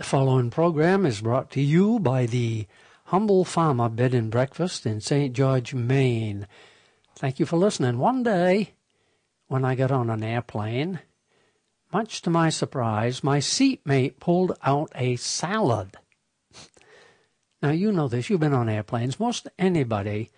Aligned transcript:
The 0.00 0.04
following 0.04 0.48
program 0.48 1.04
is 1.04 1.20
brought 1.20 1.50
to 1.50 1.60
you 1.60 1.98
by 2.00 2.24
the 2.24 2.66
Humble 3.04 3.44
Farmer 3.44 3.90
Bed 3.90 4.14
and 4.14 4.30
Breakfast 4.30 4.86
in 4.86 5.02
St. 5.02 5.34
George, 5.34 5.74
Maine. 5.74 6.46
Thank 7.16 7.38
you 7.38 7.44
for 7.44 7.58
listening. 7.58 7.98
One 7.98 8.22
day, 8.22 8.72
when 9.48 9.62
I 9.62 9.74
got 9.74 9.90
on 9.90 10.08
an 10.08 10.22
airplane, 10.24 11.00
much 11.92 12.22
to 12.22 12.30
my 12.30 12.48
surprise, 12.48 13.22
my 13.22 13.40
seatmate 13.40 14.18
pulled 14.20 14.56
out 14.62 14.90
a 14.94 15.16
salad. 15.16 15.98
Now, 17.62 17.72
you 17.72 17.92
know 17.92 18.08
this, 18.08 18.30
you've 18.30 18.40
been 18.40 18.54
on 18.54 18.70
airplanes. 18.70 19.20
Most 19.20 19.48
anybody 19.58 20.30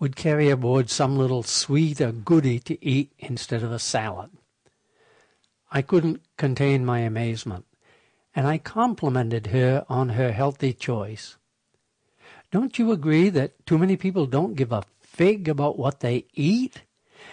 would 0.00 0.16
carry 0.16 0.48
aboard 0.48 0.88
some 0.88 1.18
little 1.18 1.42
sweet 1.42 2.00
or 2.00 2.12
goody 2.12 2.58
to 2.60 2.82
eat 2.82 3.12
instead 3.18 3.62
of 3.62 3.72
a 3.72 3.78
salad. 3.78 4.30
I 5.70 5.82
couldn't 5.82 6.22
contain 6.38 6.86
my 6.86 7.00
amazement, 7.00 7.66
and 8.34 8.46
I 8.46 8.58
complimented 8.58 9.48
her 9.48 9.84
on 9.88 10.10
her 10.10 10.32
healthy 10.32 10.72
choice. 10.72 11.36
Don't 12.50 12.78
you 12.78 12.92
agree 12.92 13.28
that 13.30 13.64
too 13.66 13.78
many 13.78 13.96
people 13.96 14.26
don't 14.26 14.54
give 14.54 14.72
a 14.72 14.84
fig 15.00 15.48
about 15.48 15.78
what 15.78 16.00
they 16.00 16.26
eat? 16.34 16.82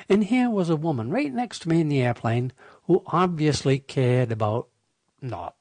And 0.07 0.25
here 0.25 0.49
was 0.49 0.69
a 0.69 0.75
woman 0.75 1.09
right 1.09 1.33
next 1.33 1.59
to 1.59 1.69
me 1.69 1.81
in 1.81 1.89
the 1.89 2.01
airplane 2.01 2.53
who 2.83 3.03
obviously 3.07 3.79
cared 3.79 4.31
about 4.31 4.67
not 5.21 5.55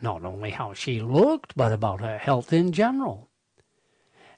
not 0.00 0.24
only 0.24 0.50
how 0.50 0.74
she 0.74 1.00
looked, 1.00 1.56
but 1.56 1.72
about 1.72 2.00
her 2.00 2.18
health 2.18 2.52
in 2.52 2.70
general. 2.72 3.30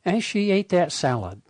As 0.05 0.23
she 0.23 0.53
ate 0.53 0.69
that 0.69 0.93
salad, 0.93 1.43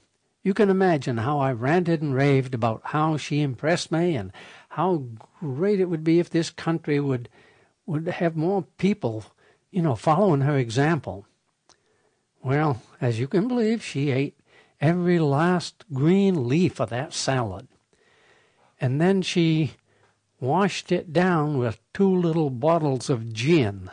you 0.43 0.55
can 0.55 0.71
imagine 0.71 1.19
how 1.19 1.39
I 1.39 1.53
ranted 1.53 2.01
and 2.01 2.15
raved 2.15 2.55
about 2.55 2.81
how 2.85 3.19
she 3.19 3.43
impressed 3.43 3.93
me 3.93 4.17
and 4.17 4.33
how 4.71 5.05
great 5.41 5.79
it 5.79 5.91
would 5.91 6.05
be 6.05 6.21
if 6.21 6.31
this 6.31 6.49
country 6.49 7.01
would 7.01 7.29
would 7.89 8.07
have 8.07 8.37
more 8.37 8.63
people, 8.77 9.25
you 9.71 9.81
know, 9.81 9.95
following 9.95 10.43
her 10.43 10.59
example. 10.59 11.27
Well, 12.43 12.83
as 13.01 13.19
you 13.19 13.27
can 13.27 13.49
believe, 13.49 13.83
she 13.83 14.11
ate 14.11 14.39
every 14.81 15.19
last 15.19 15.85
green 15.93 16.47
leaf 16.47 16.81
of 16.81 16.91
that 16.91 17.15
salad. 17.15 17.67
And 18.79 19.01
then 19.01 19.23
she 19.23 19.73
washed 20.39 20.93
it 20.93 21.13
down 21.13 21.59
with 21.59 21.81
two 21.95 22.15
little 22.15 22.51
bottles 22.51 23.09
of 23.09 23.33
gin. 23.33 23.91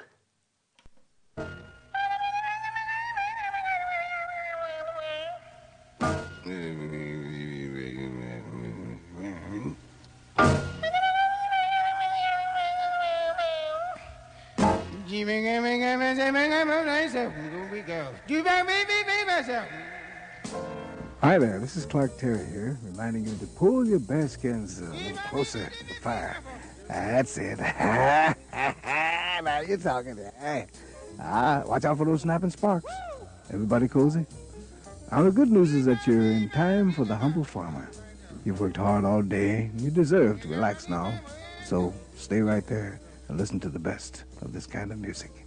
Hi 21.22 21.40
there, 21.40 21.58
this 21.58 21.76
is 21.76 21.86
Clark 21.88 22.20
Terry 22.20 22.46
here, 22.46 22.78
reminding 22.84 23.26
you 23.26 23.36
to 23.38 23.48
pull 23.48 23.88
your 23.88 24.00
bearskins 24.00 24.82
a 24.82 24.94
little 24.94 25.18
closer 25.30 25.66
to 25.66 25.88
the 25.88 25.96
fire. 25.96 26.38
That's 26.88 27.38
it. 27.40 27.58
now 28.54 29.62
you're 29.68 29.78
talking. 29.78 30.16
Hey, 30.40 30.68
ah, 31.20 31.64
watch 31.66 31.86
out 31.86 31.98
for 31.98 32.06
those 32.06 32.22
snapping 32.22 32.52
sparks. 32.52 32.94
Everybody 33.52 33.88
cozy? 33.88 34.28
Now 35.12 35.24
the 35.24 35.32
good 35.32 35.52
news 35.52 35.74
is 35.74 35.86
that 35.86 36.06
you're 36.06 36.22
in 36.22 36.52
time 36.52 36.92
for 36.92 37.04
the 37.04 37.16
humble 37.16 37.44
farmer. 37.44 37.90
You've 38.44 38.60
worked 38.60 38.78
hard 38.78 39.06
all 39.06 39.24
day, 39.24 39.72
and 39.72 39.82
you 39.82 39.90
deserve 39.90 40.42
to 40.42 40.48
relax 40.50 40.88
now. 40.88 41.20
So 41.64 41.96
stay 42.16 42.42
right 42.42 42.66
there 42.68 43.00
and 43.28 43.38
listen 43.38 43.60
to 43.62 43.70
the 43.70 43.80
best 43.80 44.24
of 44.42 44.54
this 44.54 44.66
kind 44.66 44.92
of 44.92 45.00
music. 45.00 45.45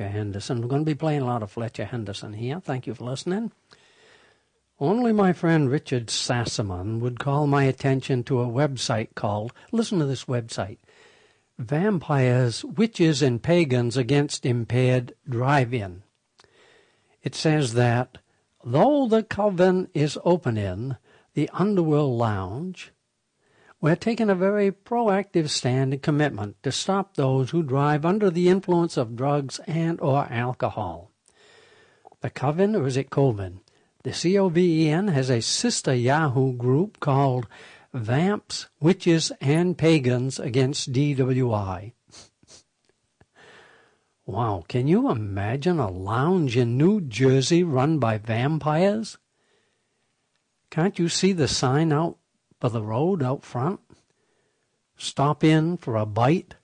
Fletcher 0.00 0.16
Henderson. 0.16 0.62
We're 0.62 0.68
going 0.68 0.80
to 0.80 0.90
be 0.90 0.94
playing 0.94 1.20
a 1.20 1.26
lot 1.26 1.42
of 1.42 1.50
Fletcher 1.50 1.84
Henderson 1.84 2.32
here. 2.32 2.58
Thank 2.58 2.86
you 2.86 2.94
for 2.94 3.04
listening. 3.04 3.52
Only 4.78 5.12
my 5.12 5.34
friend 5.34 5.70
Richard 5.70 6.06
Sassaman 6.06 7.00
would 7.00 7.18
call 7.18 7.46
my 7.46 7.64
attention 7.64 8.24
to 8.24 8.40
a 8.40 8.46
website 8.46 9.14
called, 9.14 9.52
listen 9.72 9.98
to 9.98 10.06
this 10.06 10.24
website, 10.24 10.78
Vampires, 11.58 12.64
Witches, 12.64 13.20
and 13.20 13.42
Pagans 13.42 13.98
Against 13.98 14.46
Impaired 14.46 15.12
Drive-In. 15.28 16.02
It 17.22 17.34
says 17.34 17.74
that, 17.74 18.16
though 18.64 19.06
the 19.06 19.22
coven 19.22 19.88
is 19.92 20.16
open 20.24 20.56
in 20.56 20.96
the 21.34 21.50
Underworld 21.52 22.16
Lounge, 22.16 22.90
we're 23.80 23.96
taking 23.96 24.28
a 24.28 24.34
very 24.34 24.70
proactive 24.70 25.48
stand 25.48 25.92
and 25.92 26.02
commitment 26.02 26.62
to 26.62 26.70
stop 26.70 27.14
those 27.14 27.50
who 27.50 27.62
drive 27.62 28.04
under 28.04 28.30
the 28.30 28.48
influence 28.48 28.96
of 28.96 29.16
drugs 29.16 29.58
and 29.66 30.00
or 30.00 30.26
alcohol. 30.30 31.10
The 32.20 32.30
coven, 32.30 32.76
or 32.76 32.86
is 32.86 32.98
it 32.98 33.08
coven? 33.08 33.60
The 34.02 34.12
COVEN 34.12 35.08
has 35.08 35.28
a 35.28 35.42
sister 35.42 35.94
Yahoo 35.94 36.54
group 36.54 37.00
called 37.00 37.46
Vamps, 37.92 38.68
Witches, 38.80 39.30
and 39.42 39.76
Pagans 39.76 40.38
Against 40.38 40.92
DWI. 40.92 41.92
wow, 44.26 44.64
can 44.68 44.86
you 44.86 45.10
imagine 45.10 45.78
a 45.78 45.90
lounge 45.90 46.56
in 46.56 46.78
New 46.78 47.02
Jersey 47.02 47.62
run 47.62 47.98
by 47.98 48.16
vampires? 48.16 49.18
Can't 50.70 50.98
you 50.98 51.10
see 51.10 51.32
the 51.32 51.48
sign 51.48 51.92
out 51.92 52.16
by 52.60 52.68
the 52.68 52.82
road 52.82 53.22
out 53.22 53.42
front? 53.42 53.80
Stop 54.96 55.42
in 55.42 55.78
for 55.78 55.96
a 55.96 56.06
bite? 56.06 56.56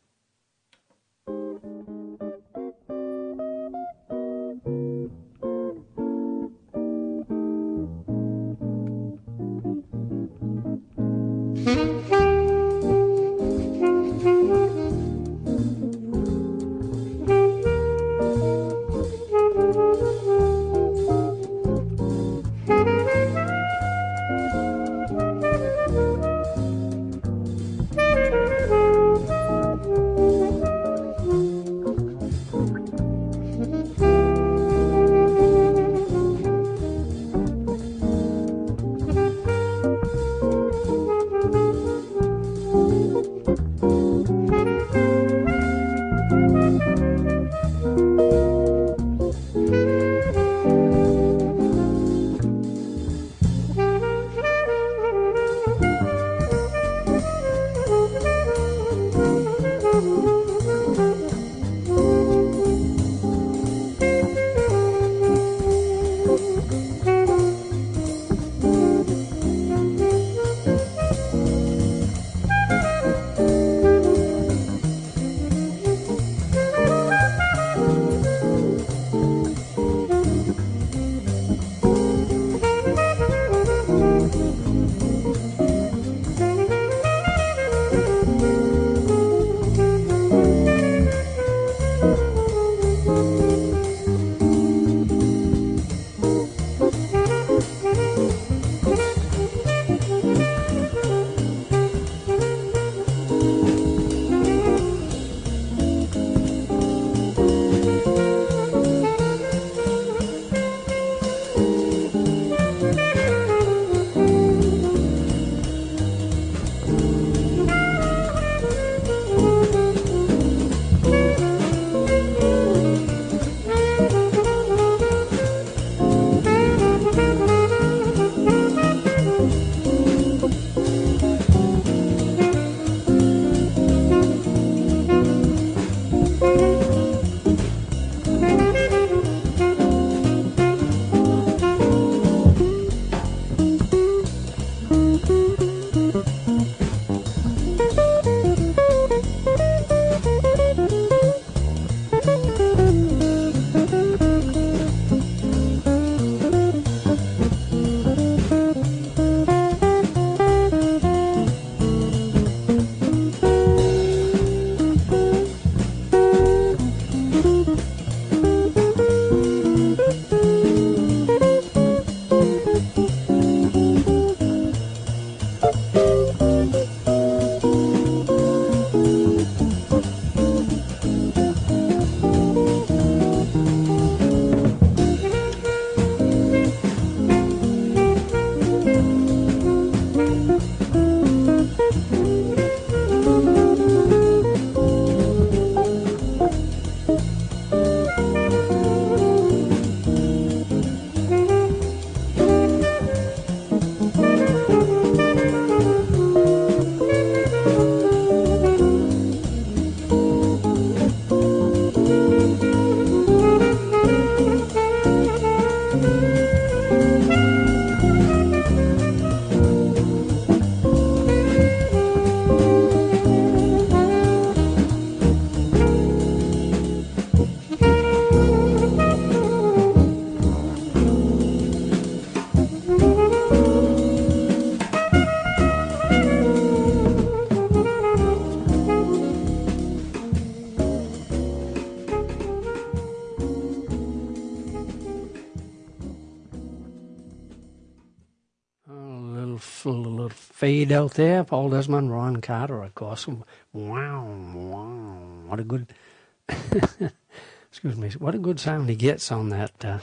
Fade 250.67 250.91
out 250.91 251.15
there. 251.15 251.44
Paul 251.44 251.70
Desmond, 251.70 252.11
Ron 252.11 252.41
Carter, 252.41 252.82
of 252.82 252.93
course. 252.96 253.29
Wow, 253.29 254.27
wow, 254.53 255.17
what 255.46 255.61
a 255.61 255.63
good, 255.63 255.87
excuse 256.49 257.96
me, 257.96 258.11
what 258.19 258.35
a 258.35 258.39
good 258.39 258.58
sound 258.58 258.89
he 258.89 258.96
gets 258.96 259.31
on 259.31 259.51
that, 259.51 259.85
uh, 259.85 260.01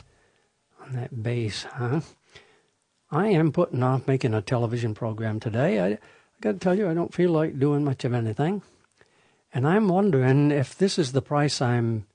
on 0.82 0.94
that 0.94 1.22
bass, 1.22 1.64
huh? 1.64 2.00
I 3.12 3.28
am 3.28 3.52
putting 3.52 3.84
off 3.84 4.08
making 4.08 4.34
a 4.34 4.42
television 4.42 4.94
program 4.94 5.42
today. 5.42 5.82
I, 5.82 5.88
I 5.88 5.98
got 6.40 6.54
to 6.54 6.60
tell 6.60 6.78
you, 6.78 6.90
I 6.90 6.94
don't 6.94 7.14
feel 7.14 7.32
like 7.32 7.60
doing 7.60 7.84
much 7.84 8.06
of 8.06 8.14
anything. 8.14 8.62
And 9.54 9.68
I'm 9.68 9.90
wondering 9.90 10.50
if 10.50 10.78
this 10.78 10.98
is 10.98 11.12
the 11.12 11.22
price 11.22 11.62
I'm 11.62 12.06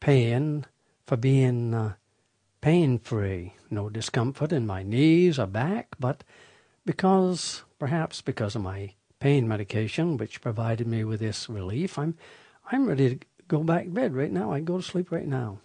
paying 0.00 0.66
for 1.06 1.16
being 1.16 1.72
uh, 1.72 1.94
pain 2.60 2.98
free. 2.98 3.54
No 3.70 3.88
discomfort 3.88 4.52
in 4.52 4.66
my 4.66 4.82
knees 4.82 5.38
or 5.38 5.46
back, 5.46 5.96
but 5.98 6.24
because, 6.84 7.62
perhaps 7.80 8.20
because 8.20 8.54
of 8.54 8.62
my 8.62 8.92
pain 9.18 9.48
medication, 9.48 10.16
which 10.16 10.40
provided 10.40 10.86
me 10.86 11.02
with 11.02 11.18
this 11.18 11.48
relief, 11.48 11.98
I'm, 11.98 12.16
I'm 12.70 12.86
ready 12.86 13.16
to 13.16 13.26
go 13.48 13.64
back 13.64 13.84
to 13.84 13.90
bed 13.90 14.14
right 14.14 14.30
now. 14.30 14.52
I 14.52 14.60
go 14.60 14.76
to 14.76 14.82
sleep 14.82 15.10
right 15.10 15.26
now. 15.26 15.58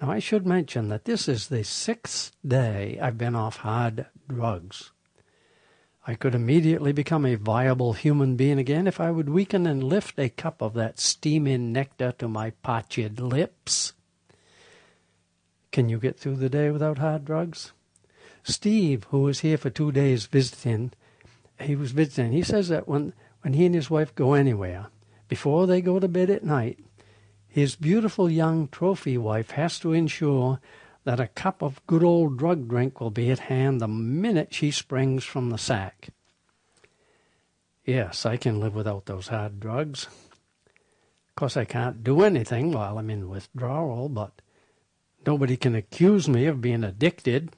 Now, 0.00 0.10
I 0.10 0.18
should 0.18 0.46
mention 0.46 0.90
that 0.90 1.06
this 1.06 1.26
is 1.26 1.48
the 1.48 1.64
sixth 1.64 2.32
day 2.46 2.98
I've 3.00 3.18
been 3.18 3.34
off 3.34 3.56
hard 3.58 4.06
drugs. 4.28 4.92
I 6.06 6.14
could 6.14 6.34
immediately 6.34 6.92
become 6.92 7.24
a 7.24 7.36
viable 7.36 7.94
human 7.94 8.36
being 8.36 8.58
again 8.58 8.86
if 8.86 9.00
I 9.00 9.10
would 9.10 9.30
weaken 9.30 9.66
and 9.66 9.82
lift 9.82 10.18
a 10.18 10.28
cup 10.28 10.60
of 10.60 10.74
that 10.74 11.00
steaming 11.00 11.72
nectar 11.72 12.12
to 12.18 12.28
my 12.28 12.50
parched 12.62 13.18
lips. 13.18 13.94
Can 15.72 15.88
you 15.88 15.98
get 15.98 16.18
through 16.18 16.36
the 16.36 16.50
day 16.50 16.70
without 16.70 16.98
hard 16.98 17.24
drugs? 17.24 17.72
Steve, 18.42 19.04
who 19.04 19.22
was 19.22 19.40
here 19.40 19.56
for 19.56 19.70
two 19.70 19.90
days 19.90 20.26
visiting, 20.26 20.92
he 21.64 21.76
was 21.76 21.92
visiting. 21.92 22.32
He 22.32 22.42
says 22.42 22.68
that 22.68 22.88
when, 22.88 23.12
when 23.42 23.54
he 23.54 23.66
and 23.66 23.74
his 23.74 23.90
wife 23.90 24.14
go 24.14 24.34
anywhere, 24.34 24.86
before 25.28 25.66
they 25.66 25.80
go 25.80 25.98
to 25.98 26.08
bed 26.08 26.30
at 26.30 26.44
night, 26.44 26.78
his 27.46 27.76
beautiful 27.76 28.30
young 28.30 28.68
trophy 28.68 29.16
wife 29.16 29.50
has 29.50 29.78
to 29.80 29.92
ensure 29.92 30.60
that 31.04 31.20
a 31.20 31.28
cup 31.28 31.62
of 31.62 31.86
good 31.86 32.02
old 32.02 32.38
drug 32.38 32.68
drink 32.68 33.00
will 33.00 33.10
be 33.10 33.30
at 33.30 33.38
hand 33.38 33.80
the 33.80 33.88
minute 33.88 34.52
she 34.52 34.70
springs 34.70 35.24
from 35.24 35.50
the 35.50 35.58
sack. 35.58 36.08
Yes, 37.84 38.24
I 38.24 38.38
can 38.38 38.60
live 38.60 38.74
without 38.74 39.06
those 39.06 39.28
hard 39.28 39.60
drugs. 39.60 40.06
Of 40.06 41.34
course, 41.36 41.56
I 41.56 41.64
can't 41.64 42.02
do 42.02 42.22
anything 42.22 42.72
while 42.72 42.98
I'm 42.98 43.10
in 43.10 43.28
withdrawal, 43.28 44.08
but 44.08 44.40
nobody 45.26 45.56
can 45.56 45.74
accuse 45.74 46.28
me 46.28 46.46
of 46.46 46.60
being 46.60 46.82
addicted. 46.82 47.50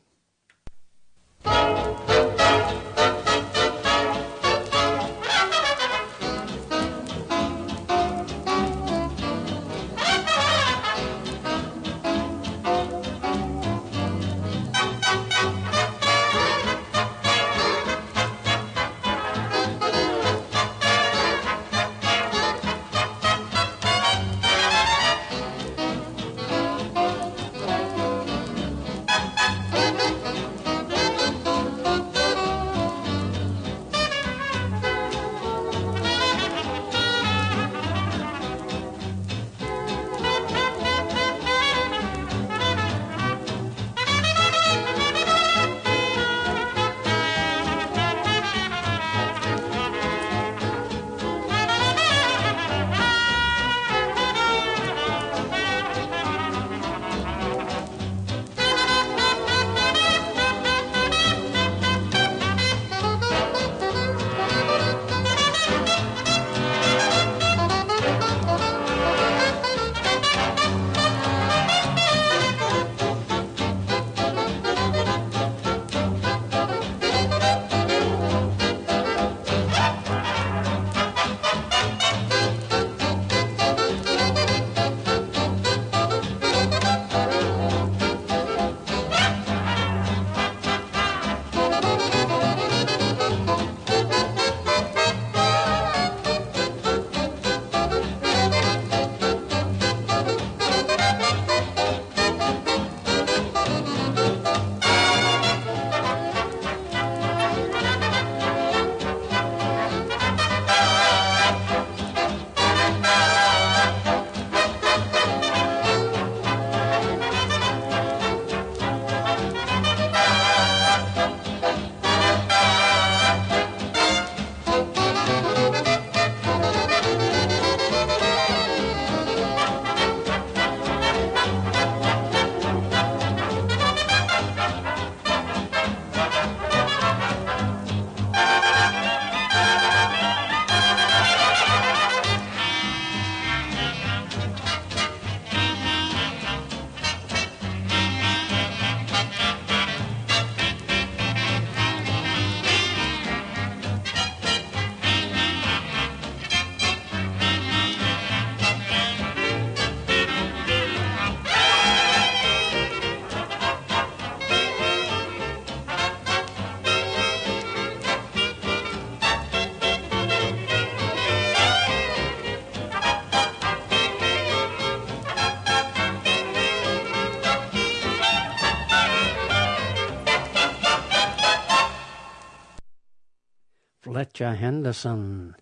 Fletcher 184.37 184.57
Henderson 184.57 185.57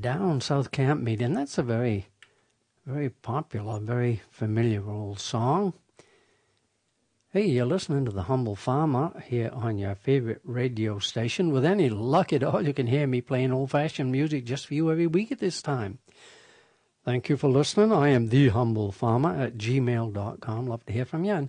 down 0.00 0.42
South 0.42 0.72
Camp 0.72 1.00
Meeting. 1.00 1.32
That's 1.32 1.56
a 1.56 1.62
very, 1.62 2.08
very 2.84 3.08
popular, 3.08 3.80
very 3.80 4.20
familiar 4.30 4.90
old 4.90 5.18
song. 5.18 5.72
Hey, 7.30 7.46
you're 7.46 7.64
listening 7.64 8.04
to 8.04 8.10
The 8.10 8.24
Humble 8.24 8.56
Farmer 8.56 9.22
here 9.24 9.50
on 9.54 9.78
your 9.78 9.94
favorite 9.94 10.42
radio 10.44 10.98
station. 10.98 11.50
With 11.50 11.64
any 11.64 11.88
luck 11.88 12.34
at 12.34 12.42
all, 12.42 12.60
you 12.60 12.74
can 12.74 12.88
hear 12.88 13.06
me 13.06 13.22
playing 13.22 13.52
old 13.52 13.70
fashioned 13.70 14.12
music 14.12 14.44
just 14.44 14.66
for 14.66 14.74
you 14.74 14.90
every 14.90 15.06
week 15.06 15.32
at 15.32 15.38
this 15.38 15.62
time. 15.62 15.98
Thank 17.06 17.30
you 17.30 17.38
for 17.38 17.48
listening. 17.48 17.90
I 17.90 18.10
am 18.10 18.28
The 18.28 18.50
Humble 18.50 18.92
Farmer 18.92 19.34
at 19.34 19.56
gmail.com. 19.56 20.66
Love 20.66 20.84
to 20.84 20.92
hear 20.92 21.06
from 21.06 21.24
you. 21.24 21.32
And 21.32 21.48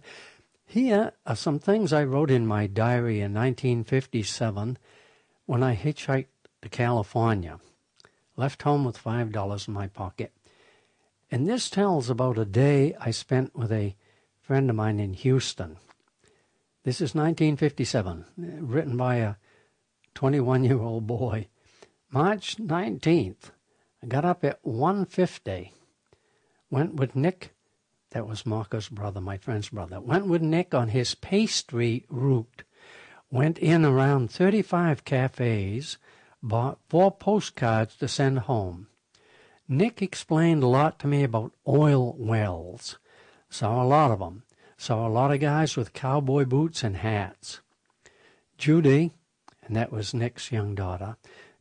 Here 0.66 1.12
are 1.26 1.36
some 1.36 1.60
things 1.60 1.92
I 1.92 2.06
wrote 2.06 2.32
in 2.32 2.48
my 2.48 2.66
diary 2.66 3.20
in 3.20 3.34
1957 3.34 4.78
when 5.46 5.64
I 5.64 5.76
hitchhiked 5.76 6.28
to 6.62 6.70
California. 6.70 7.60
Left 8.36 8.64
home 8.64 8.84
with 8.86 9.02
$5 9.02 9.68
in 9.68 9.74
my 9.74 9.88
pocket. 9.88 10.32
And 11.30 11.48
this 11.48 11.70
tells 11.70 12.10
about 12.10 12.38
a 12.38 12.46
day 12.46 12.96
I 13.00 13.12
spent 13.12 13.56
with 13.56 13.72
a 13.72 13.96
friend 14.42 14.70
of 14.70 14.76
mine 14.76 15.00
in 15.00 15.14
Houston. 15.14 15.78
This 16.84 16.98
is 16.98 17.16
1957, 17.16 18.26
written 18.38 18.98
by 18.98 19.16
a 19.16 19.36
21 20.16 20.64
year 20.64 20.82
old 20.82 21.08
boy. 21.08 21.48
March 22.12 22.58
19th, 22.58 23.52
I 24.04 24.08
got 24.08 24.26
up 24.26 24.44
at 24.44 24.64
1.50, 24.64 25.72
went 26.70 26.96
with 26.96 27.16
Nick, 27.16 27.54
that 28.12 28.28
was 28.28 28.46
Marco's 28.46 28.90
brother, 28.90 29.20
my 29.20 29.38
friend's 29.38 29.70
brother, 29.70 30.00
went 30.00 30.28
with 30.28 30.42
Nick 30.42 30.76
on 30.76 30.90
his 30.90 31.16
pastry 31.16 32.06
route, 32.10 32.64
went 33.34 33.58
in 33.58 33.84
around 33.84 34.30
35 34.30 35.04
cafes, 35.06 35.98
bought 36.44 36.78
four 36.88 37.10
postcards 37.12 37.96
to 37.96 38.08
send 38.08 38.38
home. 38.38 38.86
Nick 39.68 40.04
explained 40.04 40.62
a 40.62 40.68
lot 40.68 41.00
to 41.00 41.08
me 41.08 41.24
about 41.24 41.52
oil 41.68 42.16
wells. 42.16 43.00
Saw 43.50 43.82
a 43.82 43.88
lot 43.88 44.12
of 44.12 44.20
them. 44.20 44.44
Saw 44.78 45.08
a 45.08 45.10
lot 45.10 45.34
of 45.34 45.40
guys 45.40 45.76
with 45.76 45.94
cowboy 45.94 46.46
boots 46.46 46.84
and 46.84 46.98
hats. 46.98 47.62
Judy, 48.60 49.14
and 49.66 49.76
that 49.76 49.92
was 49.92 50.14
Nick's 50.14 50.52
young 50.52 50.76
daughter, 50.76 51.18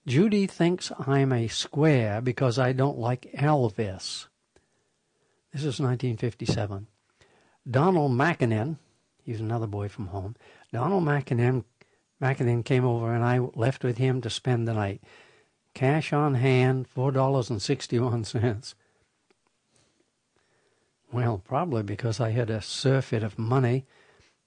Judy 0.07 0.47
thinks 0.47 0.93
I'm 0.99 1.33
a 1.33 1.49
square 1.49 2.21
because 2.21 2.59
I 2.59 2.73
don't 2.73 2.99
like 2.99 3.33
Elvis. 3.35 4.27
This 5.55 5.63
is 5.63 5.81
1957. 5.81 6.87
Donald 7.71 8.13
McKinnon, 9.23 9.27
he's 9.27 9.41
another 9.41 9.67
boy 9.67 9.89
from 9.89 10.09
home. 10.09 10.37
Donald 10.73 11.05
McKinnon, 11.05 11.65
McKinnon 12.21 12.65
came 12.65 12.85
over 12.85 13.13
and 13.13 13.25
I 13.25 13.39
left 13.39 13.85
with 13.85 13.99
him 13.99 14.21
to 14.23 14.31
spend 14.31 14.67
the 14.67 14.75
night. 14.75 15.03
Cash 15.75 16.13
on 16.13 16.35
hand, 16.35 16.87
$4.61. 16.95 18.75
Well, 21.13 21.43
probably 21.45 21.83
because 21.83 22.21
I 22.21 22.31
had 22.31 22.51
a 22.51 22.63
surfeit 22.63 23.23
of 23.23 23.39
money. 23.39 23.87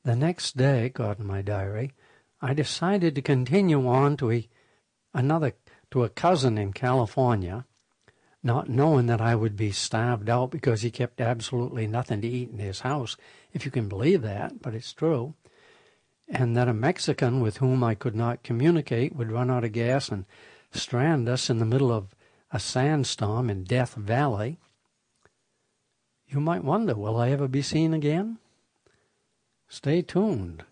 The 0.04 0.16
next 0.16 0.58
day, 0.58 0.90
got 0.90 1.20
in 1.20 1.26
my 1.26 1.42
diary, 1.42 1.92
I 2.42 2.54
decided 2.54 3.16
to 3.16 3.22
continue 3.22 3.88
on 3.88 4.18
to 4.18 4.32
a 4.32 4.48
another 5.14 5.54
to 5.92 6.04
a 6.04 6.10
cousin 6.10 6.58
in 6.58 6.74
California, 6.74 7.66
not 8.46 8.70
knowing 8.70 9.08
that 9.08 9.20
I 9.20 9.36
would 9.36 9.58
be 9.58 9.72
starved 9.72 10.30
out 10.30 10.52
because 10.52 10.84
he 10.84 10.92
kept 10.92 11.20
absolutely 11.20 11.88
nothing 11.88 12.22
to 12.22 12.28
eat 12.28 12.52
in 12.52 12.60
his 12.60 12.82
house, 12.82 13.18
if 13.52 13.66
you 13.66 13.72
can 13.72 13.90
believe 13.90 14.22
that, 14.22 14.62
but 14.62 14.76
it's 14.76 14.94
true. 14.94 15.34
And 16.30 16.56
that 16.56 16.68
a 16.68 16.74
Mexican 16.74 17.40
with 17.40 17.58
whom 17.58 17.84
I 17.84 17.96
could 17.96 18.16
not 18.16 18.44
communicate 18.44 19.16
would 19.16 19.32
run 19.32 19.50
out 19.50 19.64
of 19.64 19.72
gas 19.72 20.10
and 20.10 20.26
strand 20.72 21.28
us 21.28 21.50
in 21.50 21.58
the 21.58 21.66
middle 21.66 21.92
of 21.92 22.14
a 22.52 22.60
sandstorm 22.60 23.50
in 23.50 23.64
Death 23.64 23.96
Valley. 23.96 24.60
You 26.28 26.40
might 26.40 26.64
wonder, 26.64 26.96
will 26.96 27.18
I 27.18 27.32
ever 27.32 27.48
be 27.48 27.64
seen 27.64 27.94
again? 27.94 28.38
Stay 29.68 30.04
tuned. 30.04 30.64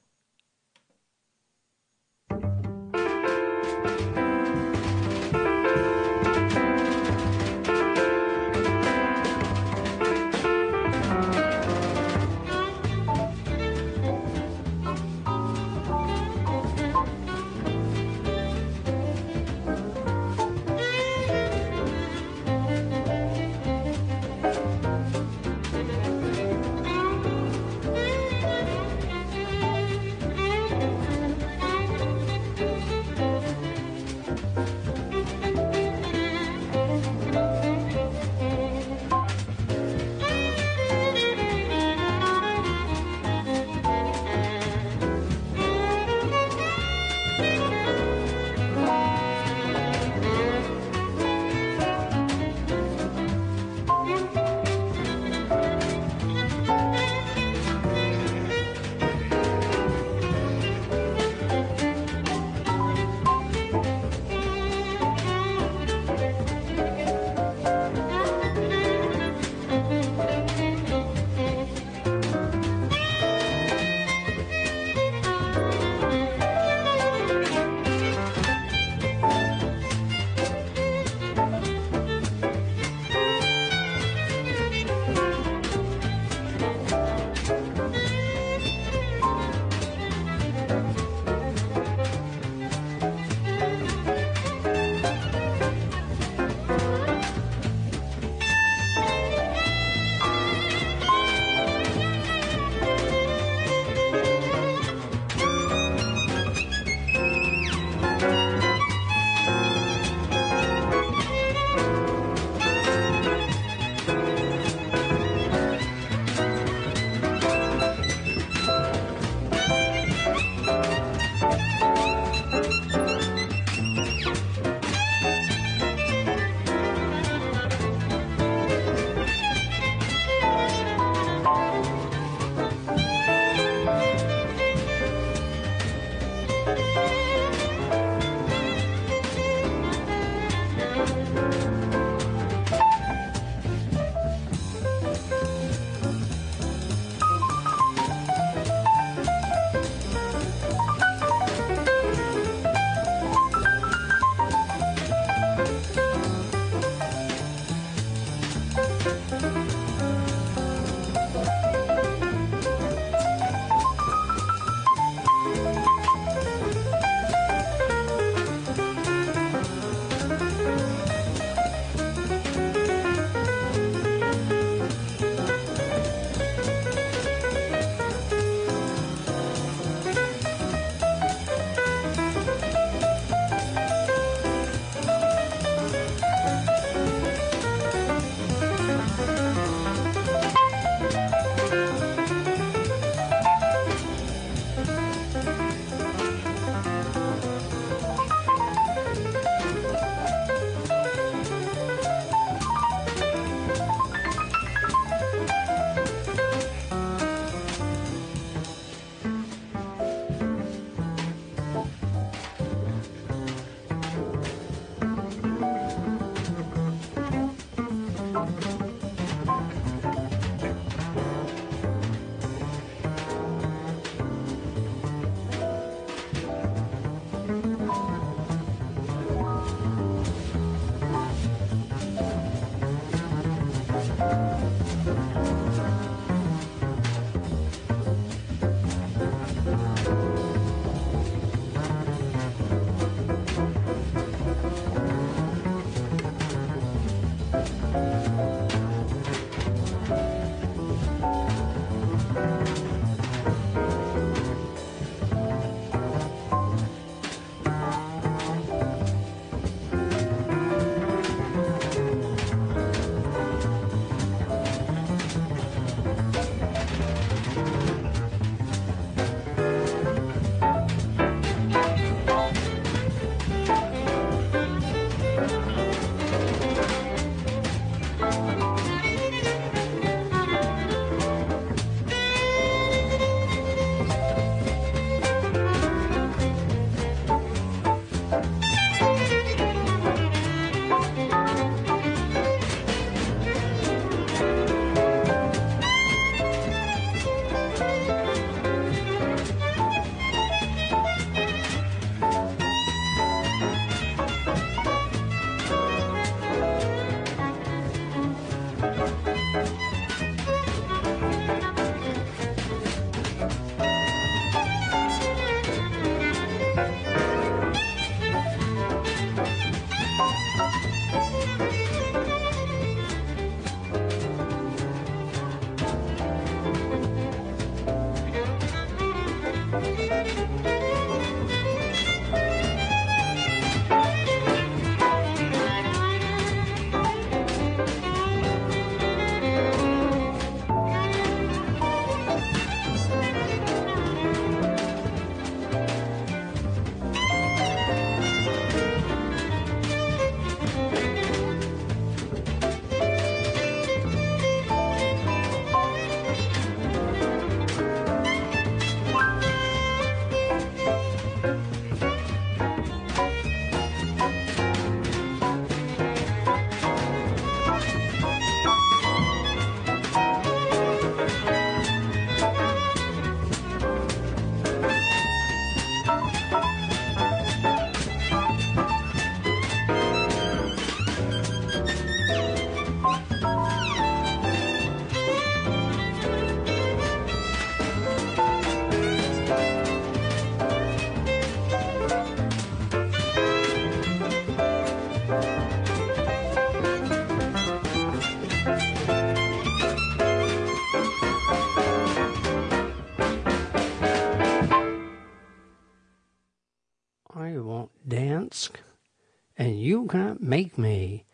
Make 410.43 410.77
me. 410.77 411.25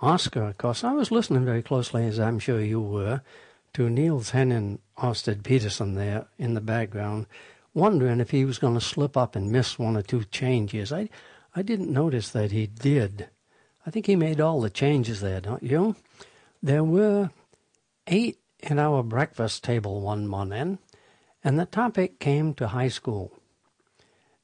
Oscar, 0.00 0.44
of 0.44 0.58
course, 0.58 0.84
I 0.84 0.92
was 0.92 1.10
listening 1.10 1.44
very 1.44 1.62
closely, 1.62 2.06
as 2.06 2.18
I'm 2.18 2.38
sure 2.38 2.60
you 2.60 2.80
were, 2.80 3.22
to 3.74 3.90
Niels 3.90 4.30
Henning 4.30 4.78
Ørsted 4.98 5.42
Pedersen 5.42 5.94
there 5.94 6.26
in 6.38 6.54
the 6.54 6.60
background, 6.60 7.26
wondering 7.74 8.20
if 8.20 8.30
he 8.30 8.44
was 8.44 8.58
going 8.58 8.74
to 8.74 8.80
slip 8.80 9.16
up 9.16 9.36
and 9.36 9.52
miss 9.52 9.78
one 9.78 9.96
or 9.96 10.02
two 10.02 10.24
changes. 10.24 10.92
I, 10.92 11.08
I 11.54 11.62
didn't 11.62 11.92
notice 11.92 12.30
that 12.30 12.52
he 12.52 12.66
did. 12.66 13.28
I 13.86 13.90
think 13.90 14.06
he 14.06 14.16
made 14.16 14.40
all 14.40 14.60
the 14.60 14.70
changes 14.70 15.20
there, 15.20 15.40
don't 15.40 15.62
you? 15.62 15.96
There 16.62 16.84
were 16.84 17.30
eight 18.06 18.38
in 18.60 18.78
our 18.78 19.02
breakfast 19.02 19.64
table 19.64 20.00
one 20.00 20.26
morning, 20.26 20.78
and 21.44 21.58
the 21.58 21.66
topic 21.66 22.18
came 22.18 22.54
to 22.54 22.68
high 22.68 22.88
school. 22.88 23.32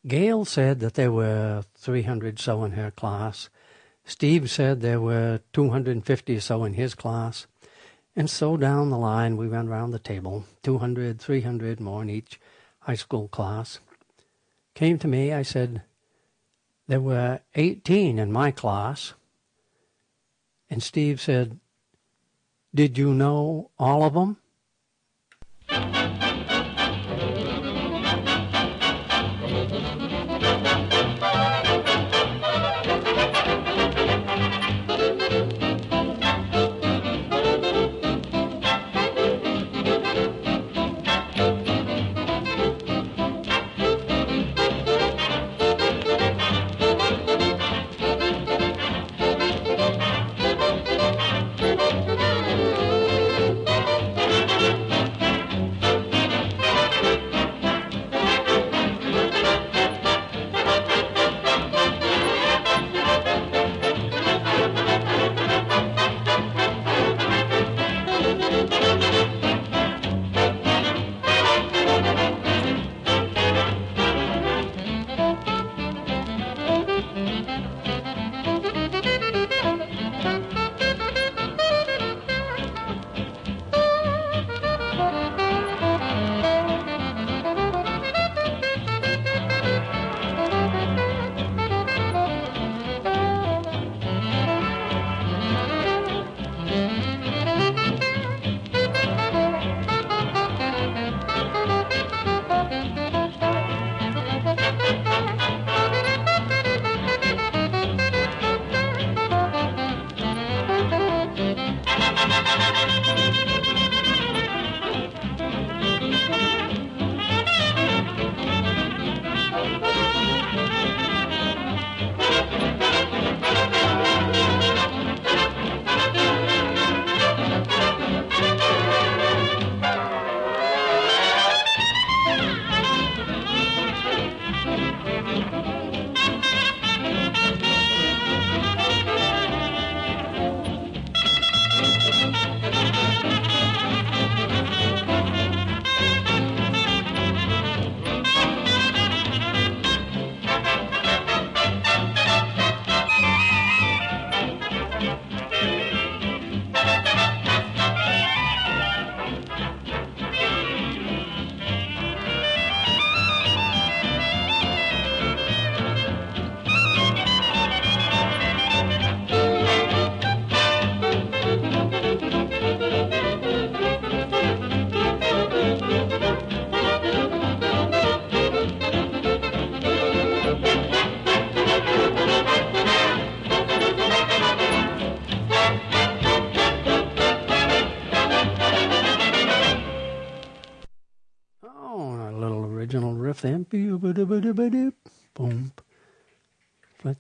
Gail 0.06 0.44
said 0.44 0.80
that 0.80 0.94
there 0.94 1.12
were 1.12 1.64
300 1.76 2.38
so 2.38 2.62
in 2.64 2.72
her 2.72 2.90
class. 2.90 3.48
Steve 4.04 4.50
said 4.50 4.80
there 4.80 5.00
were 5.00 5.40
250 5.52 6.36
or 6.36 6.40
so 6.40 6.64
in 6.64 6.74
his 6.74 6.94
class. 6.94 7.46
And 8.16 8.30
so 8.30 8.56
down 8.56 8.90
the 8.90 8.98
line 8.98 9.36
we 9.36 9.48
went 9.48 9.68
around 9.68 9.90
the 9.90 9.98
table, 9.98 10.44
200, 10.62 11.20
300 11.20 11.80
more 11.80 12.02
in 12.02 12.10
each 12.10 12.38
high 12.80 12.94
school 12.94 13.28
class. 13.28 13.80
Came 14.74 14.98
to 14.98 15.08
me, 15.08 15.32
I 15.32 15.42
said, 15.42 15.82
there 16.86 17.00
were 17.00 17.40
18 17.54 18.18
in 18.18 18.30
my 18.30 18.50
class. 18.50 19.14
And 20.68 20.82
Steve 20.82 21.20
said, 21.20 21.58
did 22.74 22.98
you 22.98 23.14
know 23.14 23.70
all 23.78 24.04
of 24.04 24.14
them? 24.14 24.36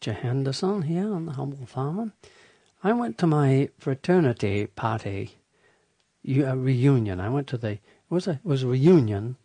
Fletcher 0.04 0.20
Henderson 0.20 0.82
here 0.82 1.14
on 1.14 1.24
the 1.24 1.32
Humble 1.32 1.64
Farmer. 1.64 2.12
I 2.82 2.92
went 2.92 3.16
to 3.16 3.26
my 3.26 3.70
fraternity 3.78 4.66
party, 4.66 5.36
a 6.28 6.54
reunion. 6.54 7.20
I 7.20 7.30
went 7.30 7.46
to 7.46 7.56
the, 7.56 7.70
it 7.70 7.80
was 8.10 8.26
a, 8.26 8.32
it 8.32 8.44
was 8.44 8.62
a 8.62 8.66
reunion 8.66 9.36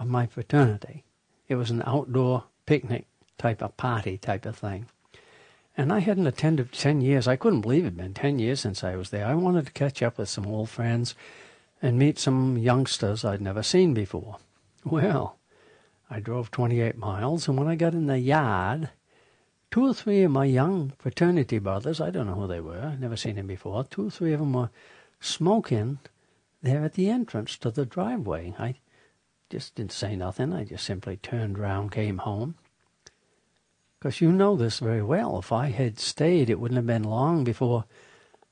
of 0.00 0.08
my 0.08 0.26
fraternity. 0.26 1.04
It 1.46 1.54
was 1.54 1.70
an 1.70 1.84
outdoor 1.86 2.42
picnic 2.66 3.06
type 3.38 3.62
of 3.62 3.76
party 3.76 4.18
type 4.18 4.46
of 4.46 4.56
thing. 4.56 4.86
And 5.76 5.92
I 5.92 6.00
hadn't 6.00 6.26
attended 6.26 6.72
10 6.72 7.00
years. 7.00 7.28
I 7.28 7.36
couldn't 7.36 7.60
believe 7.60 7.84
it 7.84 7.94
had 7.94 7.96
been 7.96 8.14
10 8.14 8.40
years 8.40 8.58
since 8.58 8.82
I 8.82 8.96
was 8.96 9.10
there. 9.10 9.26
I 9.26 9.34
wanted 9.34 9.66
to 9.66 9.72
catch 9.72 10.02
up 10.02 10.18
with 10.18 10.28
some 10.28 10.48
old 10.48 10.70
friends 10.70 11.14
and 11.80 12.00
meet 12.00 12.18
some 12.18 12.58
youngsters 12.58 13.24
I'd 13.24 13.40
never 13.40 13.62
seen 13.62 13.94
before. 13.94 14.38
Well, 14.84 15.36
I 16.10 16.18
drove 16.18 16.50
28 16.50 16.98
miles, 16.98 17.46
and 17.46 17.56
when 17.56 17.68
I 17.68 17.76
got 17.76 17.94
in 17.94 18.06
the 18.06 18.18
yard, 18.18 18.90
two 19.72 19.86
or 19.86 19.94
three 19.94 20.22
of 20.22 20.30
my 20.30 20.44
young 20.44 20.92
fraternity 20.98 21.58
brothers, 21.58 21.98
I 22.00 22.10
don't 22.10 22.26
know 22.26 22.34
who 22.34 22.46
they 22.46 22.60
were, 22.60 22.94
never 23.00 23.16
seen 23.16 23.36
them 23.36 23.46
before, 23.46 23.82
two 23.84 24.08
or 24.08 24.10
three 24.10 24.34
of 24.34 24.40
them 24.40 24.52
were 24.52 24.68
smoking 25.18 25.98
there 26.62 26.84
at 26.84 26.92
the 26.92 27.08
entrance 27.08 27.56
to 27.56 27.70
the 27.70 27.86
driveway. 27.86 28.54
I 28.58 28.74
just 29.48 29.74
didn't 29.74 29.92
say 29.92 30.14
nothing. 30.14 30.52
I 30.52 30.64
just 30.64 30.84
simply 30.84 31.16
turned 31.16 31.58
round, 31.58 31.90
came 31.90 32.18
home. 32.18 32.56
Because 33.98 34.20
you 34.20 34.30
know 34.30 34.56
this 34.56 34.78
very 34.78 35.02
well. 35.02 35.38
If 35.38 35.50
I 35.52 35.70
had 35.70 35.98
stayed, 35.98 36.50
it 36.50 36.60
wouldn't 36.60 36.76
have 36.76 36.86
been 36.86 37.04
long 37.04 37.42
before 37.42 37.86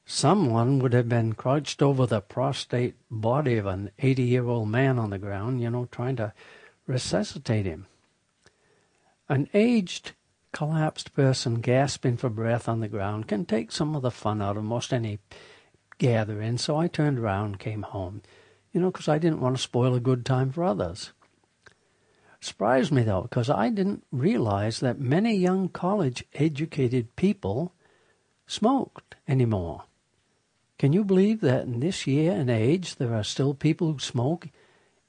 someone 0.06 0.78
would 0.78 0.94
have 0.94 1.09
been 1.09 1.35
crouched 1.35 1.83
over 1.83 2.06
the 2.06 2.22
prostrate 2.22 2.94
body 3.11 3.59
of 3.59 3.66
an 3.66 3.90
80 3.98 4.22
year 4.22 4.46
old 4.46 4.70
man 4.70 4.98
on 4.98 5.11
the 5.11 5.18
ground, 5.18 5.61
you 5.61 5.68
know, 5.68 5.87
trying 5.92 6.16
to 6.16 6.33
resuscitate 6.87 7.66
him. 7.66 7.87
An 9.28 9.48
aged, 9.52 10.12
collapsed 10.53 11.15
person 11.15 11.61
gasping 11.61 12.17
for 12.17 12.29
breath 12.29 12.69
on 12.69 12.81
the 12.81 12.89
ground 12.89 13.29
can 13.29 13.45
take 13.45 13.71
some 13.71 13.95
of 13.95 14.03
the 14.03 14.11
fun 14.11 14.43
out 14.43 14.57
of 14.57 14.65
most 14.65 14.93
any 14.93 15.19
gathering, 15.99 16.59
so 16.59 16.77
I 16.77 16.89
turned 16.89 17.19
around 17.19 17.47
and 17.47 17.59
came 17.59 17.83
home, 17.83 18.23
you 18.73 18.81
know, 18.81 18.91
because 18.91 19.09
I 19.09 19.19
didn't 19.19 19.41
want 19.41 19.57
to 19.57 19.63
spoil 19.63 19.95
a 19.95 20.01
good 20.01 20.25
time 20.25 20.51
for 20.51 20.65
others. 20.65 21.13
Surprised 22.41 22.91
me 22.91 23.03
though, 23.03 23.23
because 23.23 23.51
I 23.51 23.69
didn't 23.69 24.05
realize 24.11 24.81
that 24.81 24.99
many 24.99 25.37
young 25.37 25.69
college 25.69 26.25
educated 26.35 27.15
people 27.15 27.75
smoked 28.47 29.15
anymore. 29.29 29.85
Can 30.79 30.95
you 30.95 31.05
believe 31.05 31.43
that 31.43 31.65
in 31.65 31.81
this 31.81 32.07
year 32.07 32.33
and 32.33 32.49
age 32.49 32.97
there 32.97 33.15
are 33.15 33.23
still 33.23 33.53
people 33.53 33.93
who 33.93 33.99
smoke 33.99 34.49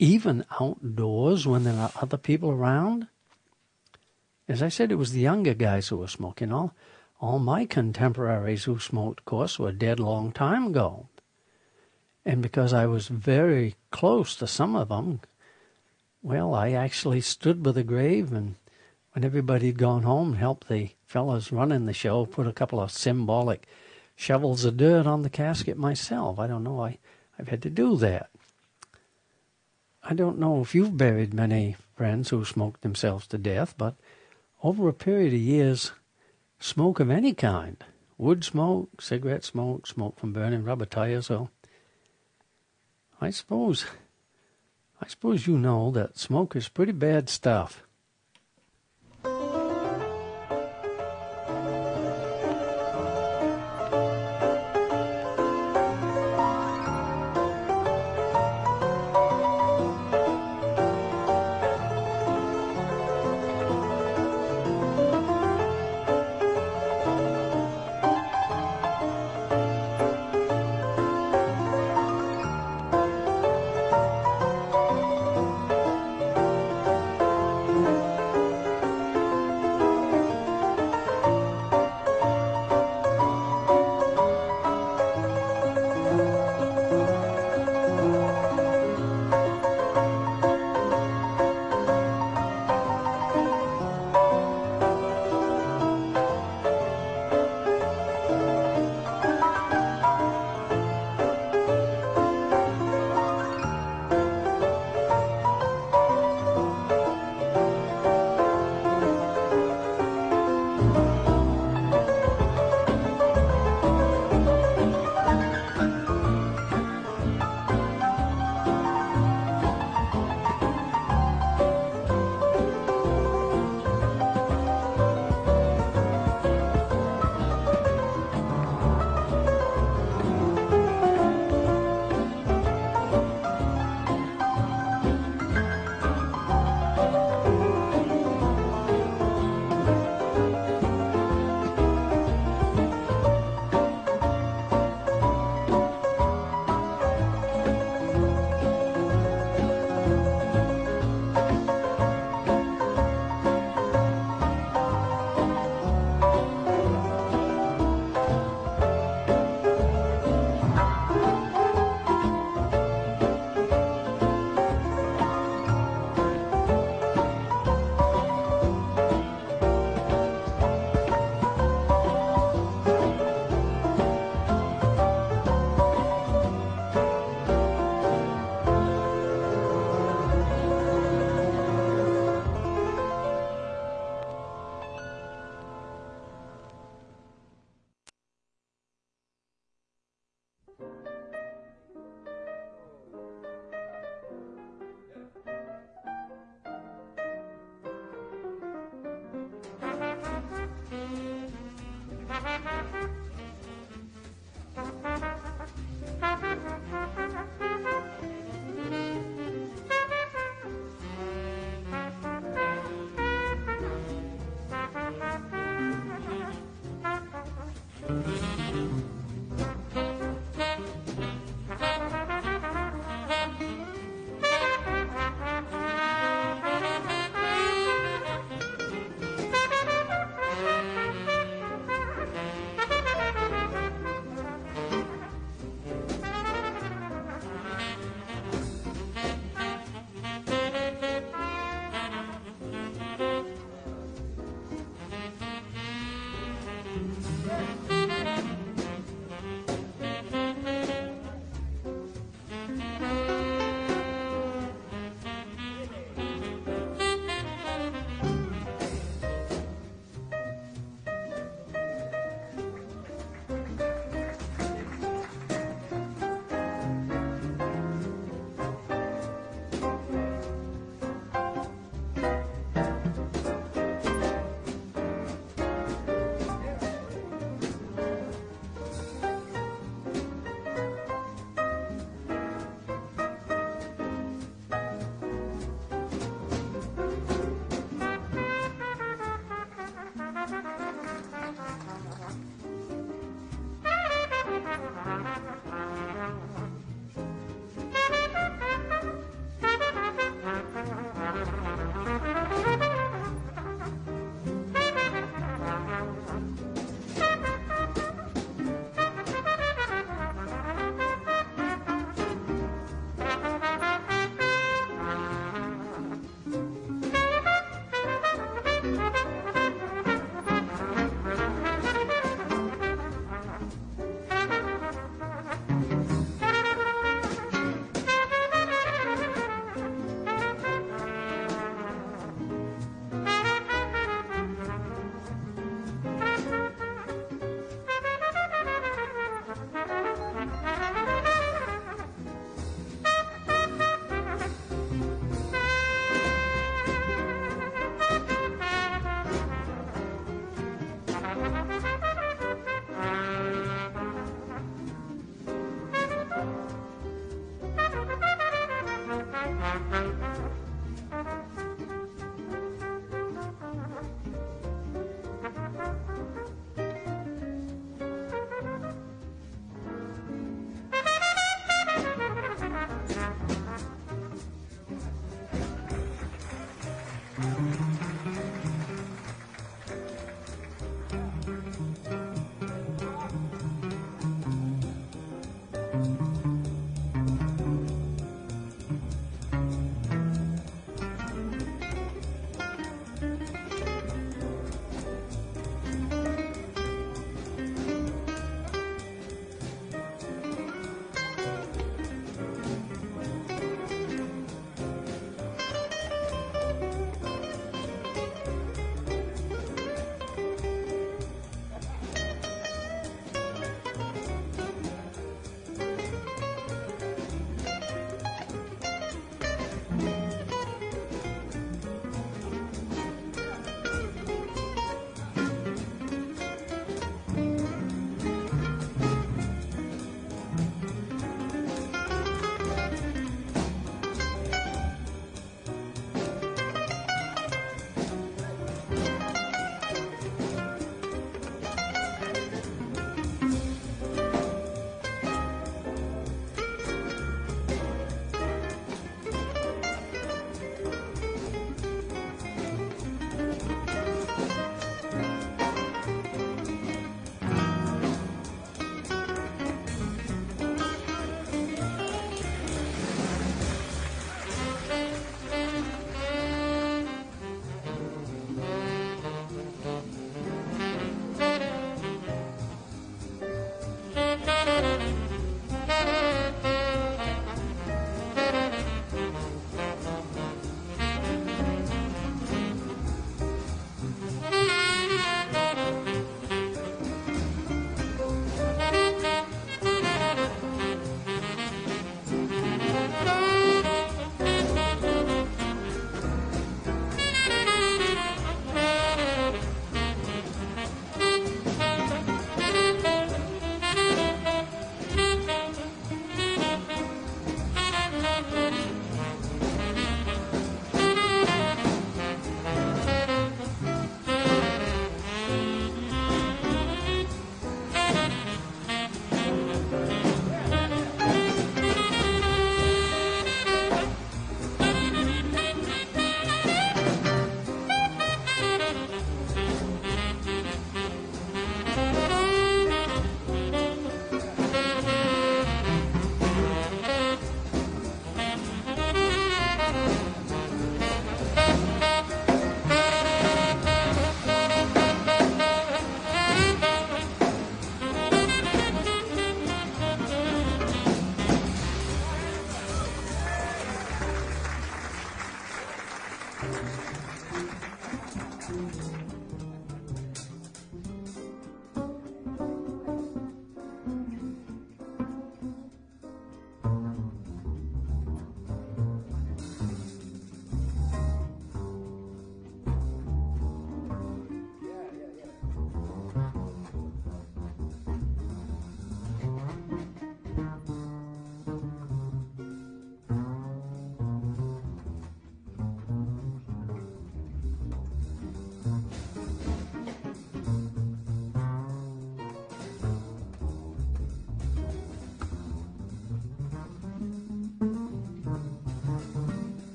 even 0.00 0.44
outdoors 0.60 1.46
when 1.46 1.62
there 1.62 1.78
are 1.78 1.92
other 2.00 2.16
people 2.16 2.50
around? 2.50 3.06
As 4.52 4.62
I 4.62 4.68
said, 4.68 4.92
it 4.92 4.96
was 4.96 5.12
the 5.12 5.20
younger 5.20 5.54
guys 5.54 5.88
who 5.88 5.96
were 5.96 6.08
smoking. 6.08 6.52
All, 6.52 6.74
all 7.22 7.38
my 7.38 7.64
contemporaries 7.64 8.64
who 8.64 8.78
smoked, 8.78 9.20
of 9.20 9.24
course, 9.24 9.58
were 9.58 9.72
dead 9.72 9.98
long 9.98 10.30
time 10.30 10.66
ago. 10.66 11.08
And 12.26 12.42
because 12.42 12.74
I 12.74 12.84
was 12.84 13.08
very 13.08 13.76
close 13.90 14.36
to 14.36 14.46
some 14.46 14.76
of 14.76 14.90
them, 14.90 15.22
well, 16.22 16.54
I 16.54 16.72
actually 16.72 17.22
stood 17.22 17.62
by 17.62 17.72
the 17.72 17.82
grave 17.82 18.30
and 18.30 18.56
when 19.12 19.24
everybody 19.24 19.68
had 19.68 19.78
gone 19.78 20.02
home, 20.02 20.34
helped 20.34 20.68
the 20.68 20.90
fellows 21.06 21.50
running 21.50 21.86
the 21.86 21.94
show 21.94 22.26
put 22.26 22.46
a 22.46 22.52
couple 22.52 22.78
of 22.78 22.92
symbolic 22.92 23.66
shovels 24.16 24.66
of 24.66 24.76
dirt 24.76 25.06
on 25.06 25.22
the 25.22 25.30
casket 25.30 25.78
myself. 25.78 26.38
I 26.38 26.46
don't 26.46 26.62
know. 26.62 26.84
I, 26.84 26.98
I've 27.38 27.48
had 27.48 27.62
to 27.62 27.70
do 27.70 27.96
that. 27.96 28.28
I 30.02 30.12
don't 30.12 30.38
know 30.38 30.60
if 30.60 30.74
you've 30.74 30.98
buried 30.98 31.32
many 31.32 31.76
friends 31.96 32.28
who 32.28 32.44
smoked 32.44 32.82
themselves 32.82 33.26
to 33.28 33.38
death, 33.38 33.74
but 33.78 33.94
over 34.62 34.88
a 34.88 34.92
period 34.92 35.32
of 35.32 35.40
years, 35.40 35.92
smoke 36.58 37.00
of 37.00 37.10
any 37.10 37.34
kind, 37.34 37.82
wood 38.16 38.44
smoke, 38.44 39.02
cigarette 39.02 39.44
smoke, 39.44 39.86
smoke 39.86 40.18
from 40.18 40.32
burning 40.32 40.64
rubber 40.64 40.86
tires, 40.86 41.26
so 41.26 41.50
I 43.20 43.30
suppose 43.30 43.84
I 45.00 45.08
suppose 45.08 45.46
you 45.48 45.58
know 45.58 45.90
that 45.90 46.16
smoke 46.16 46.54
is 46.54 46.68
pretty 46.68 46.92
bad 46.92 47.28
stuff. 47.28 47.82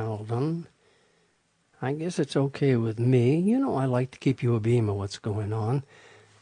Hamilton. 0.00 0.66
I 1.82 1.92
guess 1.92 2.18
it's 2.18 2.36
okay 2.36 2.76
with 2.76 2.98
me. 2.98 3.38
You 3.38 3.58
know 3.58 3.74
I 3.74 3.84
like 3.84 4.10
to 4.12 4.18
keep 4.18 4.42
you 4.42 4.54
a 4.54 4.60
beam 4.60 4.88
of 4.88 4.96
what's 4.96 5.18
going 5.18 5.52
on. 5.52 5.84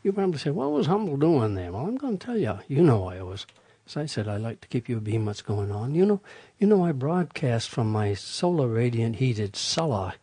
You 0.02 0.12
probably 0.12 0.38
say, 0.38 0.50
what 0.50 0.70
was 0.70 0.86
Humble 0.86 1.16
doing 1.16 1.54
there? 1.54 1.72
Well, 1.72 1.86
I'm 1.86 1.96
going 1.96 2.18
to 2.18 2.24
tell 2.24 2.38
you. 2.38 2.61
You 2.68 2.82
know 2.82 3.09
I 3.09 3.22
was. 3.22 3.46
As 3.86 3.96
I 3.96 4.06
said, 4.06 4.28
I 4.28 4.36
like 4.36 4.61
to 4.61 4.68
keep 4.68 4.88
you 4.88 4.98
a 4.98 5.00
beam 5.00 5.22
of 5.22 5.26
what's 5.28 5.42
going 5.42 5.72
on. 5.72 5.94
You 5.94 6.06
know, 6.06 6.20
you 6.59 6.66
know 6.66 6.84
I 6.84 6.92
broadcast 6.92 7.68
from 7.68 7.90
my 7.90 8.14
solar 8.14 8.68
radiant 8.68 9.16
heated 9.16 9.56
cellar 9.56 10.14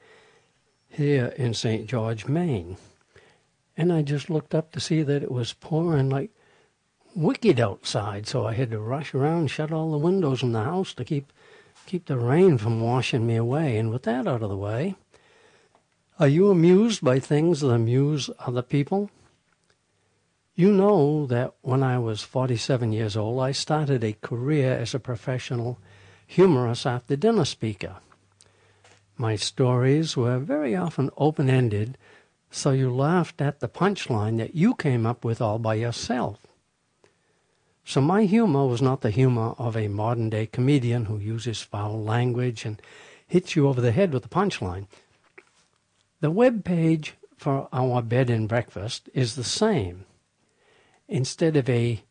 here 0.88 1.34
in 1.36 1.54
St. 1.54 1.88
George, 1.88 2.28
Maine. 2.28 2.78
And 3.76 3.92
I 3.92 4.02
just 4.02 4.30
looked 4.30 4.56
up 4.56 4.72
to 4.72 4.80
see 4.80 5.04
that 5.04 5.24
it 5.24 5.32
was 5.32 5.54
pouring 5.54 6.10
like 6.10 6.32
wicked 7.16 7.60
outside, 7.60 8.28
so 8.28 8.46
I 8.46 8.54
had 8.54 8.72
to 8.72 8.80
rush 8.80 9.14
around, 9.14 9.48
shut 9.48 9.72
all 9.72 9.92
the 9.92 9.98
windows 9.98 10.44
in 10.44 10.52
the 10.52 10.64
house 10.64 10.94
to 10.94 11.04
keep 11.04 11.32
keep 11.86 12.06
the 12.06 12.18
rain 12.18 12.58
from 12.58 12.82
washing 12.82 13.26
me 13.26 13.36
away. 13.36 13.78
And 13.78 13.92
with 13.92 14.04
that 14.04 14.28
out 14.28 14.42
of 14.42 14.50
the 14.50 14.58
way, 14.58 14.96
are 16.20 16.28
you 16.28 16.50
amused 16.50 17.04
by 17.04 17.20
things 17.20 17.62
that 17.62 17.70
amuse 17.70 18.30
other 18.40 18.62
people? 18.62 19.10
You 20.56 20.72
know 20.72 21.26
that 21.26 21.54
when 21.62 21.84
I 21.84 22.00
was 22.00 22.22
47 22.22 22.94
years 22.94 23.18
old, 23.18 23.42
I 23.42 23.52
started 23.52 24.04
a 24.04 24.14
career 24.14 24.74
as 24.74 24.94
a 24.94 25.00
professional 25.00 25.78
humorous 26.26 26.86
after 26.86 27.16
dinner 27.16 27.46
speaker. 27.46 27.98
My 29.18 29.36
stories 29.36 30.16
were 30.16 30.40
very 30.40 30.76
often 30.76 31.10
open 31.18 31.50
ended, 31.50 31.98
so 32.50 32.72
you 32.72 32.94
laughed 32.94 33.42
at 33.42 33.60
the 33.60 33.68
punchline 33.68 34.38
that 34.38 34.56
you 34.56 34.76
came 34.76 35.06
up 35.06 35.26
with 35.26 35.42
all 35.42 35.60
by 35.60 35.76
yourself. 35.76 36.45
So 37.88 38.02
my 38.02 38.24
humor 38.26 38.66
was 38.66 38.82
not 38.82 39.02
the 39.02 39.12
humor 39.12 39.54
of 39.60 39.78
a 39.78 39.88
modern 39.88 40.32
day 40.32 40.48
comedian 40.48 41.06
who 41.06 41.20
uses 41.20 41.62
foul 41.62 42.04
language 42.04 42.66
and 42.66 42.82
hits 43.28 43.56
you 43.56 43.68
over 43.68 43.80
the 43.80 43.92
head 43.92 44.12
with 44.12 44.26
a 44.26 44.30
punchline. 44.30 44.88
The 46.20 46.32
web 46.32 46.66
page 46.66 47.14
for 47.38 47.70
our 47.72 48.02
bed 48.02 48.32
and 48.32 48.50
breakfast 48.50 49.08
is 49.14 49.36
the 49.36 49.44
same. 49.44 50.06
Instead 51.08 51.56
of 51.56 51.70
a 51.70 52.04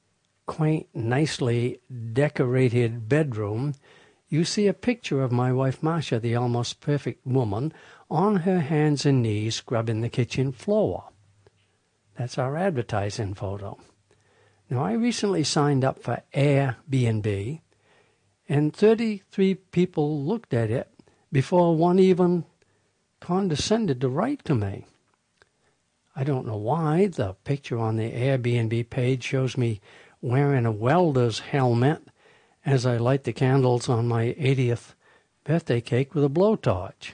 quaint, 0.47 0.87
nicely 0.95 1.81
decorated 2.13 3.09
bedroom, 3.09 3.75
you 4.29 4.45
see 4.45 4.69
a 4.69 4.75
picture 4.75 5.23
of 5.23 5.33
my 5.33 5.53
wife 5.53 5.83
Marcia, 5.83 6.21
the 6.21 6.37
almost 6.37 6.81
perfect 6.81 7.27
woman, 7.27 7.73
on 8.09 8.37
her 8.37 8.61
hands 8.61 9.05
and 9.05 9.23
knees 9.23 9.57
scrubbing 9.57 10.03
the 10.03 10.09
kitchen 10.09 10.53
floor. 10.53 11.11
That's 12.17 12.39
our 12.39 12.57
advertising 12.57 13.35
photo. 13.35 13.79
Now, 14.71 14.85
I 14.85 14.93
recently 14.93 15.45
signed 15.45 15.85
up 15.85 16.03
for 16.03 16.23
Airbnb, 16.35 17.61
and 18.49 18.75
33 18.75 19.55
people 19.55 20.25
looked 20.25 20.55
at 20.55 20.71
it 20.71 20.89
before 21.31 21.77
one 21.77 21.99
even 21.99 22.45
condescended 23.21 24.01
to 24.01 24.09
write 24.09 24.45
to 24.45 24.55
me. 24.55 24.87
I 26.17 26.25
don't 26.25 26.47
know 26.47 26.57
why. 26.57 27.09
The 27.09 27.35
picture 27.45 27.79
on 27.79 27.97
the 27.97 28.11
Airbnb 28.11 28.89
page 28.91 29.25
shows 29.25 29.57
me 29.57 29.81
wearing 30.21 30.65
a 30.65 30.73
welder's 30.73 31.41
helmet 31.41 32.03
as 32.65 32.87
I 32.87 32.97
light 32.97 33.25
the 33.25 33.33
candles 33.33 33.89
on 33.89 34.09
my 34.09 34.35
80th 34.39 34.95
birthday 35.45 35.81
cake 35.81 36.15
with 36.15 36.25
a 36.25 36.29
blowtorch. 36.29 37.13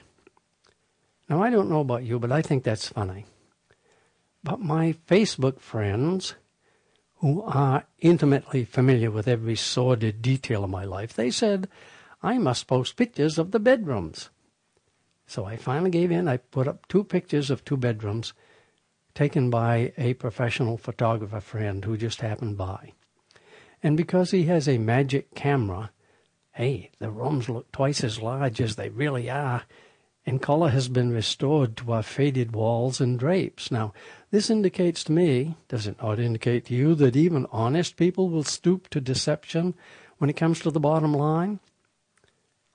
Now, 1.29 1.41
I 1.43 1.49
don't 1.49 1.69
know 1.69 1.81
about 1.81 2.03
you, 2.03 2.19
but 2.19 2.31
I 2.31 2.41
think 2.41 2.63
that's 2.63 2.89
funny. 2.89 3.25
But 4.43 4.59
my 4.59 4.95
Facebook 5.07 5.59
friends, 5.59 6.35
who 7.21 7.43
are 7.43 7.85
intimately 7.99 8.65
familiar 8.65 9.11
with 9.11 9.27
every 9.27 9.55
sordid 9.55 10.21
detail 10.21 10.63
of 10.63 10.69
my 10.69 10.83
life, 10.83 11.13
they 11.13 11.29
said 11.29 11.69
I 12.23 12.39
must 12.39 12.67
post 12.67 12.97
pictures 12.97 13.37
of 13.37 13.51
the 13.51 13.59
bedrooms. 13.59 14.29
So 15.27 15.45
I 15.45 15.55
finally 15.55 15.91
gave 15.91 16.11
in. 16.11 16.27
I 16.27 16.37
put 16.37 16.67
up 16.67 16.87
two 16.87 17.03
pictures 17.03 17.49
of 17.49 17.63
two 17.63 17.77
bedrooms 17.77 18.33
taken 19.13 19.49
by 19.49 19.93
a 19.97 20.15
professional 20.15 20.77
photographer 20.77 21.39
friend 21.39 21.85
who 21.85 21.95
just 21.95 22.21
happened 22.21 22.57
by. 22.57 22.93
And 23.83 23.95
because 23.95 24.31
he 24.31 24.45
has 24.45 24.67
a 24.67 24.77
magic 24.77 25.35
camera, 25.35 25.91
hey, 26.53 26.89
the 26.99 27.11
rooms 27.11 27.49
look 27.49 27.71
twice 27.71 28.03
as 28.03 28.21
large 28.21 28.59
as 28.59 28.75
they 28.75 28.89
really 28.89 29.29
are, 29.29 29.63
and 30.25 30.41
color 30.41 30.69
has 30.69 30.87
been 30.87 31.11
restored 31.11 31.75
to 31.77 31.91
our 31.91 32.03
faded 32.03 32.53
walls 32.53 33.01
and 33.01 33.17
drapes. 33.17 33.71
Now, 33.71 33.93
this 34.29 34.49
indicates 34.49 35.03
to 35.05 35.11
me, 35.11 35.55
does 35.67 35.87
it 35.87 36.01
not 36.01 36.19
indicate 36.19 36.65
to 36.65 36.75
you, 36.75 36.95
that 36.95 37.15
even 37.15 37.47
honest 37.51 37.97
people 37.97 38.29
will 38.29 38.43
stoop 38.43 38.89
to 38.89 39.01
deception 39.01 39.73
when 40.19 40.29
it 40.29 40.37
comes 40.37 40.59
to 40.61 40.71
the 40.71 40.79
bottom 40.79 41.13
line? 41.13 41.59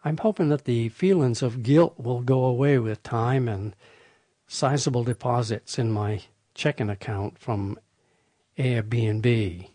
I'm 0.04 0.18
hoping 0.18 0.48
that 0.50 0.64
the 0.64 0.88
feelings 0.90 1.42
of 1.42 1.62
guilt 1.62 1.94
will 1.98 2.20
go 2.20 2.44
away 2.44 2.78
with 2.78 3.02
time 3.02 3.48
and 3.48 3.74
sizable 4.46 5.04
deposits 5.04 5.78
in 5.78 5.90
my 5.90 6.22
checking 6.54 6.90
account 6.90 7.38
from 7.38 7.78
Airbnb. 8.58 9.68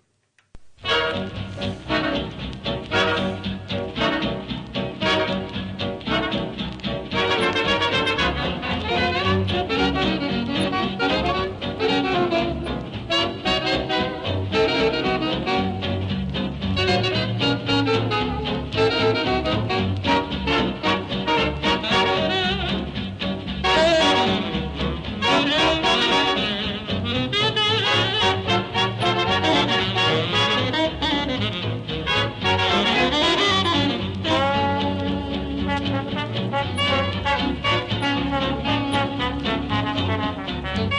Thank 36.13 36.35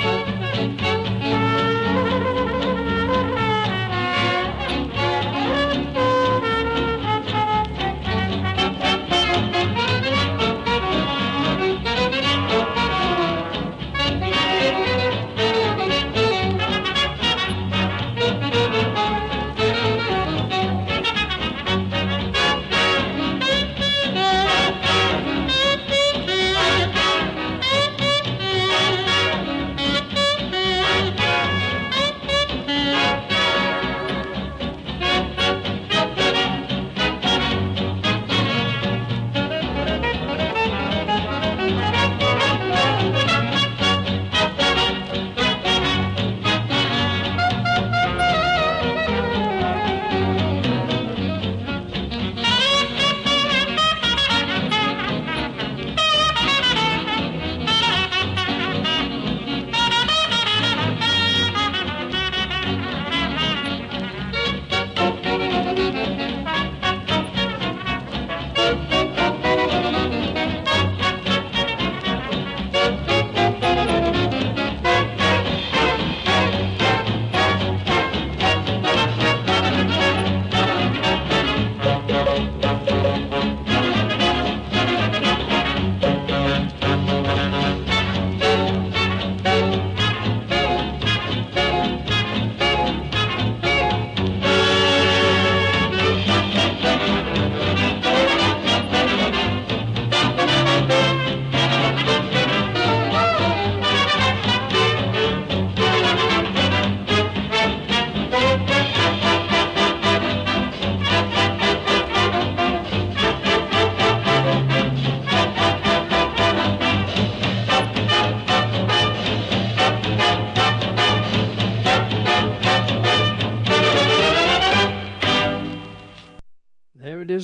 you. 0.04 0.21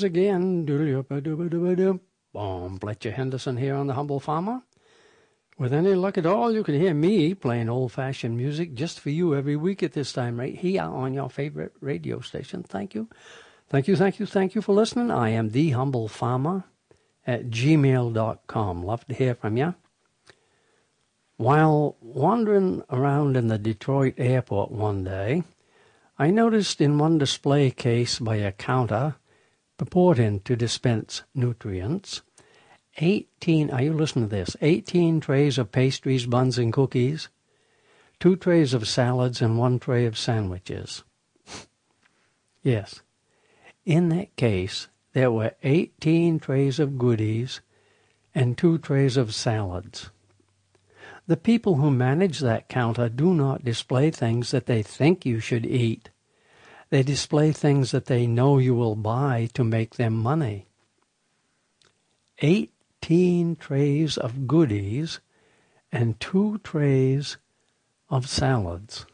Again. 0.09 0.65
Boom, 0.65 2.01
Fletcher 2.81 3.13
Henderson 3.13 3.57
here 3.57 3.75
on 3.75 3.87
The 3.87 3.95
Humble 3.95 4.21
Farmer. 4.21 4.63
With 5.59 5.73
any 5.73 5.95
luck 5.95 6.17
at 6.17 6.27
all, 6.27 6.53
you 6.53 6.63
can 6.63 6.75
hear 6.75 6.95
me 6.95 7.35
playing 7.35 7.69
old 7.69 7.93
fashioned 7.93 8.37
music 8.37 8.75
just 8.75 9.01
for 9.01 9.11
you 9.11 9.35
every 9.35 9.57
week 9.57 9.83
at 9.83 9.93
this 9.93 10.13
time, 10.13 10.39
right 10.39 10.55
here 10.55 10.83
on 10.83 11.15
your 11.15 11.29
favorite 11.29 11.73
radio 11.81 12.21
station. 12.21 12.63
Thank 12.63 12.95
you. 12.95 13.09
Thank 13.69 13.87
you, 13.87 13.97
thank 13.97 14.19
you, 14.19 14.27
thank 14.27 14.55
you 14.55 14.63
for 14.63 14.75
listening. 14.75 15.11
I 15.11 15.31
am 15.31 15.51
The 15.51 15.71
Humble 15.71 16.09
Farmer 16.09 16.65
at 17.27 17.51
gmail.com. 17.51 18.83
Love 18.83 19.07
to 19.09 19.15
hear 19.15 19.35
from 19.35 19.57
you. 19.57 19.75
While 21.37 21.97
wandering 22.01 22.83
around 22.89 23.37
in 23.37 23.49
the 23.49 23.59
Detroit 23.59 24.15
airport 24.17 24.71
one 24.71 25.05
day, 25.05 25.43
I 26.19 26.31
noticed 26.31 26.81
in 26.81 26.99
one 26.99 27.19
display 27.19 27.71
case 27.71 28.19
by 28.19 28.37
a 28.37 28.53
counter 28.53 29.17
purporting 29.79 30.41
to 30.41 30.55
dispense 30.55 31.23
nutrients 31.35 32.21
18, 33.01 33.71
are 33.71 33.83
you 33.83 33.93
listening 33.93 34.29
to 34.29 34.37
this? 34.37 34.57
18 34.61 35.21
trays 35.21 35.59
of 35.59 35.71
pastries, 35.71 36.27
buns, 36.27 36.59
and 36.59 36.73
cookies, 36.73 37.29
two 38.19 38.37
trays 38.37 38.75
of 38.75 38.89
salads, 38.89 39.41
and 39.41 39.59
one 39.59 39.79
tray 39.79 40.05
of 40.05 40.19
sandwiches. 40.19 41.05
yes, 42.63 43.03
in 43.85 44.09
that 44.09 44.35
case, 44.37 44.89
there 45.13 45.31
were 45.31 45.55
18 45.63 46.41
trays 46.41 46.81
of 46.81 46.99
goodies 46.99 47.61
and 48.35 48.59
two 48.59 48.79
trays 48.79 49.17
of 49.17 49.35
salads. 49.35 50.11
The 51.27 51.37
people 51.37 51.77
who 51.77 51.91
manage 51.91 52.41
that 52.41 52.69
counter 52.69 53.09
do 53.09 53.35
not 53.35 53.65
display 53.65 54.11
things 54.11 54.51
that 54.51 54.67
they 54.67 54.83
think 54.83 55.25
you 55.25 55.41
should 55.41 55.67
eat. 55.67 56.11
They 56.91 57.03
display 57.03 57.53
things 57.53 57.91
that 57.91 58.07
they 58.07 58.27
know 58.27 58.59
you 58.59 58.75
will 58.75 58.97
buy 58.97 59.49
to 59.55 59.63
make 59.65 59.97
them 59.97 60.15
money. 60.15 60.67
Eighteen 62.41 63.57
trays 63.57 64.17
of 64.17 64.47
goodies 64.47 65.21
and 65.93 66.19
two 66.21 66.59
trays 66.59 67.37
of 68.09 68.29
salads. 68.29 69.07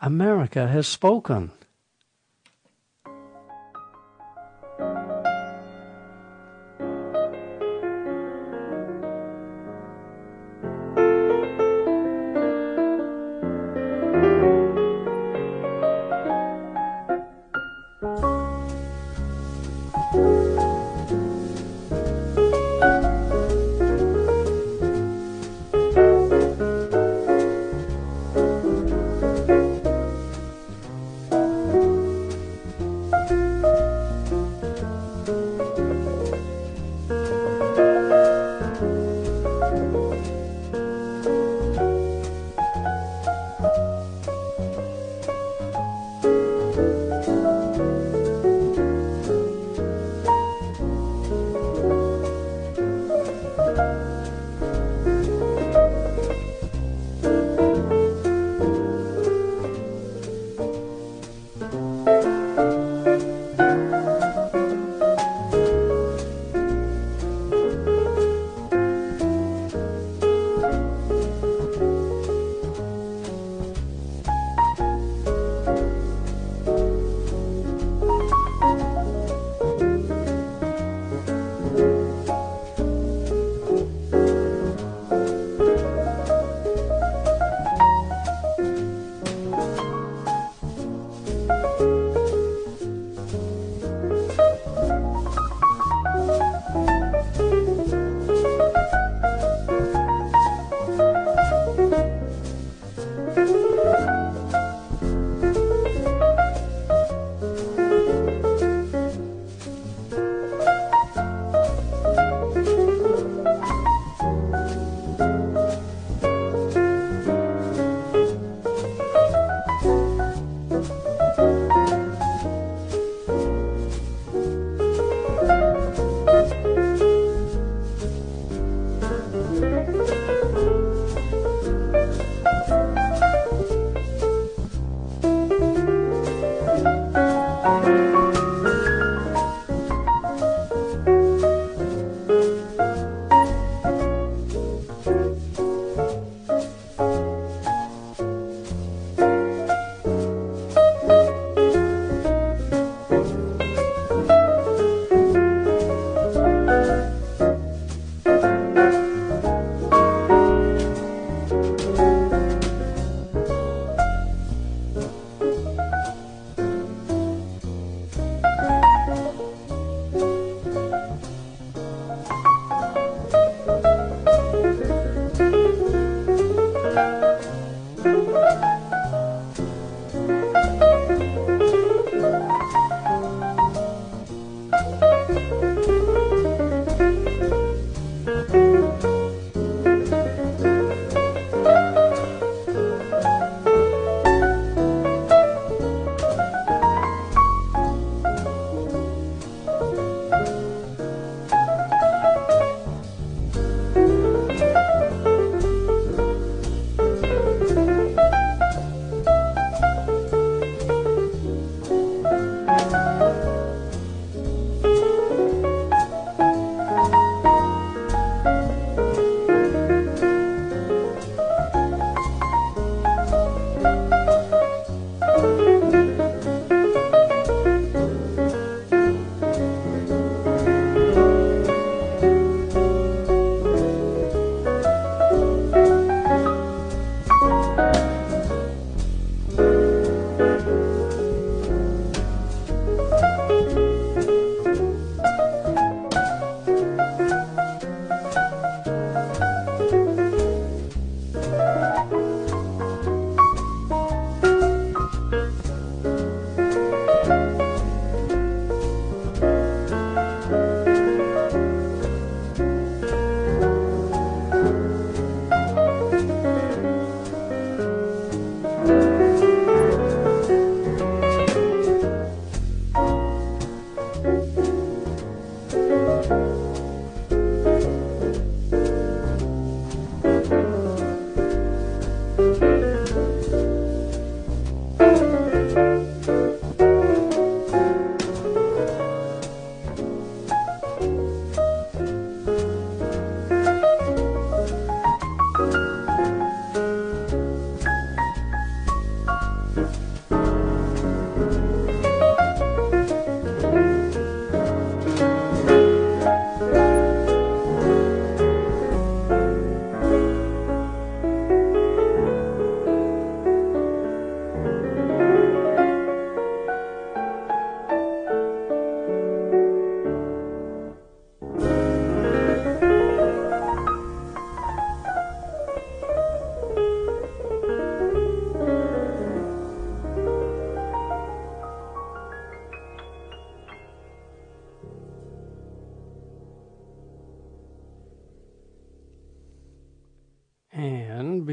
America 0.00 0.68
has 0.68 0.86
spoken. 0.86 1.52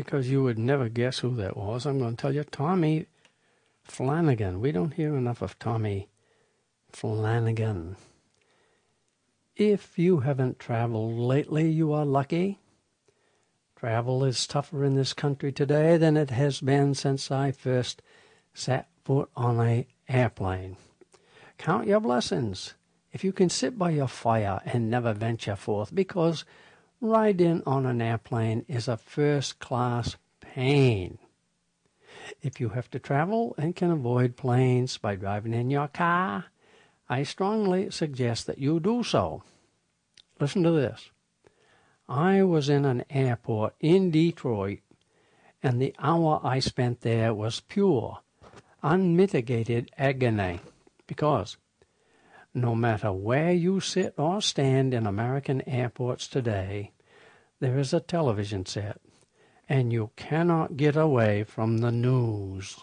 Because 0.10 0.32
you 0.32 0.41
would 0.41 0.57
never 0.57 0.89
guess 0.89 1.20
who 1.20 1.36
that 1.36 1.55
was, 1.55 1.86
I'm 1.86 1.99
going 1.99 2.16
to 2.16 2.20
tell 2.20 2.34
you 2.34 2.43
Tommy 2.43 3.05
Flanagan. 3.84 4.60
We 4.60 4.72
don't 4.72 4.95
hear 4.95 5.16
enough 5.16 5.43
of 5.43 5.60
Tommy 5.60 6.10
Flanagan. 6.91 7.95
If 9.55 9.99
you 9.99 10.22
haven't 10.22 10.57
traveled 10.57 11.16
lately, 11.20 11.70
you 11.70 11.93
are 11.93 12.07
lucky. 12.07 12.57
Travel 13.76 14.24
is 14.24 14.47
tougher 14.47 14.84
in 14.84 14.95
this 14.95 15.14
country 15.14 15.51
today 15.51 15.95
than 15.95 16.18
it 16.18 16.32
has 16.32 16.60
been 16.60 16.95
since 16.95 17.30
I 17.30 17.51
first 17.51 18.01
sat 18.51 18.88
foot 19.05 19.30
on 19.36 19.60
a 19.60 19.86
airplane. 20.07 20.78
Count 21.60 21.86
your 21.86 21.99
blessings 21.99 22.74
if 23.12 23.24
you 23.24 23.32
can 23.32 23.49
sit 23.49 23.78
by 23.78 23.91
your 23.91 24.07
fire 24.07 24.60
and 24.66 24.89
never 24.89 25.14
venture 25.14 25.55
forth, 25.55 25.93
because 25.93 26.45
riding 27.02 27.64
on 27.66 27.86
an 27.86 28.02
airplane 28.02 28.66
is 28.68 28.88
a 28.88 28.97
first 28.97 29.60
class 29.60 30.18
pain. 30.41 31.18
If 32.41 32.60
you 32.60 32.70
have 32.70 32.89
to 32.91 33.00
travel 33.00 33.56
and 33.58 33.76
can 33.76 33.91
avoid 33.91 34.36
planes 34.36 34.97
by 34.97 35.16
driving 35.16 35.54
in 35.54 35.70
your 35.70 35.88
car, 35.88 36.45
I 37.08 37.24
strongly 37.24 37.89
suggest 37.89 38.47
that 38.47 38.60
you 38.60 38.80
do 38.80 39.04
so. 39.04 39.43
Listen 40.39 40.64
to 40.64 40.72
this. 40.72 41.10
I 42.08 42.43
was 42.43 42.70
in 42.70 42.86
an 42.86 43.04
airport 43.10 43.76
in 43.80 44.12
Detroit, 44.12 44.80
and 45.62 45.82
the 45.82 45.95
hour 46.00 46.39
I 46.43 46.60
spent 46.60 47.02
there 47.02 47.34
was 47.34 47.60
pure, 47.62 48.20
unmitigated 48.82 49.91
agony 49.97 50.60
because 51.08 51.58
no 52.54 52.76
matter 52.76 53.12
where 53.12 53.52
you 53.52 53.80
sit 53.80 54.14
or 54.18 54.41
stand 54.41 54.93
in 54.93 55.06
American 55.06 55.68
airports 55.68 56.28
today, 56.28 56.91
there 57.60 57.78
is 57.78 57.93
a 57.93 58.00
television 58.00 58.66
set, 58.66 59.00
and 59.68 59.93
you 59.93 60.12
cannot 60.16 60.78
get 60.78 60.95
away 60.95 61.43
from 61.43 61.80
the 61.80 61.91
news. 61.91 62.78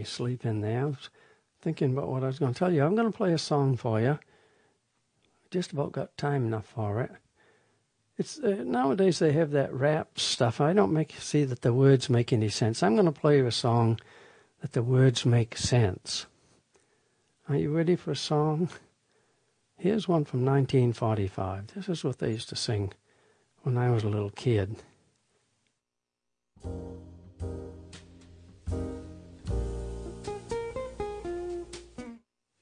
Me 0.00 0.04
sleeping 0.04 0.62
there. 0.62 0.82
I 0.82 0.86
was 0.86 1.10
thinking 1.60 1.92
about 1.92 2.08
what 2.08 2.24
I 2.24 2.26
was 2.26 2.38
going 2.38 2.54
to 2.54 2.58
tell 2.58 2.72
you. 2.72 2.84
I'm 2.84 2.96
going 2.96 3.10
to 3.10 3.16
play 3.16 3.32
a 3.34 3.38
song 3.38 3.76
for 3.76 4.00
you. 4.00 4.18
Just 5.50 5.72
about 5.72 5.92
got 5.92 6.16
time 6.16 6.46
enough 6.46 6.66
for 6.66 7.02
it. 7.02 7.10
It's 8.16 8.38
uh, 8.38 8.62
nowadays 8.64 9.18
they 9.18 9.32
have 9.32 9.50
that 9.50 9.72
rap 9.72 10.18
stuff. 10.18 10.60
I 10.60 10.72
don't 10.72 10.92
make 10.92 11.12
see 11.18 11.44
that 11.44 11.62
the 11.62 11.74
words 11.74 12.08
make 12.08 12.32
any 12.32 12.48
sense. 12.48 12.82
I'm 12.82 12.94
going 12.94 13.12
to 13.12 13.20
play 13.20 13.38
you 13.38 13.46
a 13.46 13.52
song 13.52 14.00
that 14.60 14.72
the 14.72 14.82
words 14.82 15.26
make 15.26 15.56
sense. 15.56 16.26
Are 17.48 17.56
you 17.56 17.70
ready 17.70 17.96
for 17.96 18.12
a 18.12 18.16
song? 18.16 18.68
Here's 19.76 20.08
one 20.08 20.24
from 20.24 20.44
1945. 20.44 21.74
This 21.74 21.88
is 21.88 22.04
what 22.04 22.18
they 22.18 22.30
used 22.30 22.48
to 22.50 22.56
sing 22.56 22.92
when 23.62 23.76
I 23.76 23.90
was 23.90 24.04
a 24.04 24.08
little 24.08 24.30
kid. 24.30 24.76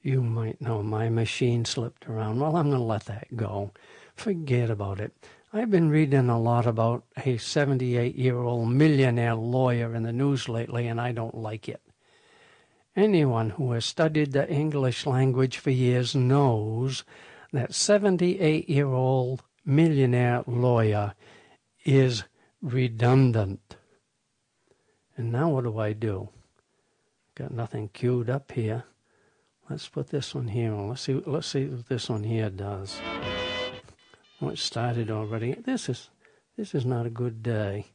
You 0.01 0.21
might 0.21 0.61
know 0.61 0.81
my 0.81 1.09
machine 1.09 1.65
slipped 1.65 2.07
around. 2.07 2.39
Well, 2.39 2.55
I'm 2.55 2.69
going 2.69 2.81
to 2.81 2.85
let 2.85 3.05
that 3.05 3.35
go. 3.35 3.71
Forget 4.15 4.69
about 4.69 4.99
it. 4.99 5.13
I've 5.51 5.71
been 5.71 5.89
reading 5.89 6.29
a 6.29 6.39
lot 6.39 6.65
about 6.65 7.03
a 7.25 7.37
78 7.37 8.15
year 8.15 8.37
old 8.37 8.69
millionaire 8.69 9.35
lawyer 9.35 9.95
in 9.95 10.03
the 10.03 10.13
news 10.13 10.47
lately, 10.47 10.87
and 10.87 11.01
I 11.01 11.11
don't 11.11 11.35
like 11.35 11.67
it. 11.67 11.81
Anyone 12.95 13.51
who 13.51 13.71
has 13.71 13.85
studied 13.85 14.31
the 14.31 14.49
English 14.49 15.05
language 15.05 15.57
for 15.57 15.71
years 15.71 16.15
knows 16.15 17.03
that 17.51 17.73
78 17.73 18.69
year 18.69 18.87
old 18.87 19.43
millionaire 19.65 20.43
lawyer 20.45 21.13
is 21.83 22.23
redundant. 22.61 23.75
And 25.17 25.31
now 25.31 25.49
what 25.49 25.63
do 25.63 25.77
I 25.77 25.93
do? 25.93 26.29
Got 27.35 27.51
nothing 27.51 27.89
queued 27.89 28.29
up 28.29 28.51
here. 28.51 28.83
Let's 29.69 29.87
put 29.87 30.09
this 30.09 30.33
one 30.33 30.47
here 30.47 30.73
on. 30.73 30.89
Let's 30.89 31.01
see. 31.01 31.13
Let's 31.13 31.47
see 31.47 31.65
what 31.65 31.87
this 31.87 32.09
one 32.09 32.23
here 32.23 32.49
does. 32.49 32.99
Oh, 34.41 34.49
it 34.49 34.57
started 34.57 35.11
already. 35.11 35.53
This 35.53 35.89
is 35.89 36.09
this 36.57 36.73
is 36.73 36.85
not 36.85 37.05
a 37.05 37.11
good 37.11 37.43
day. 37.43 37.87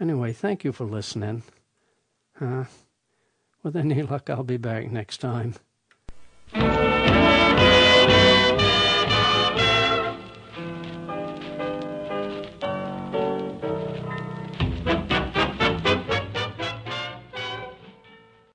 Anyway, 0.00 0.32
thank 0.32 0.64
you 0.64 0.72
for 0.72 0.84
listening. 0.84 1.42
Huh? 2.38 2.64
With 3.62 3.76
any 3.76 4.02
luck, 4.10 4.30
I'll 4.30 4.42
be 4.42 4.56
back 4.56 4.90
next 4.90 5.18
time. 5.18 5.54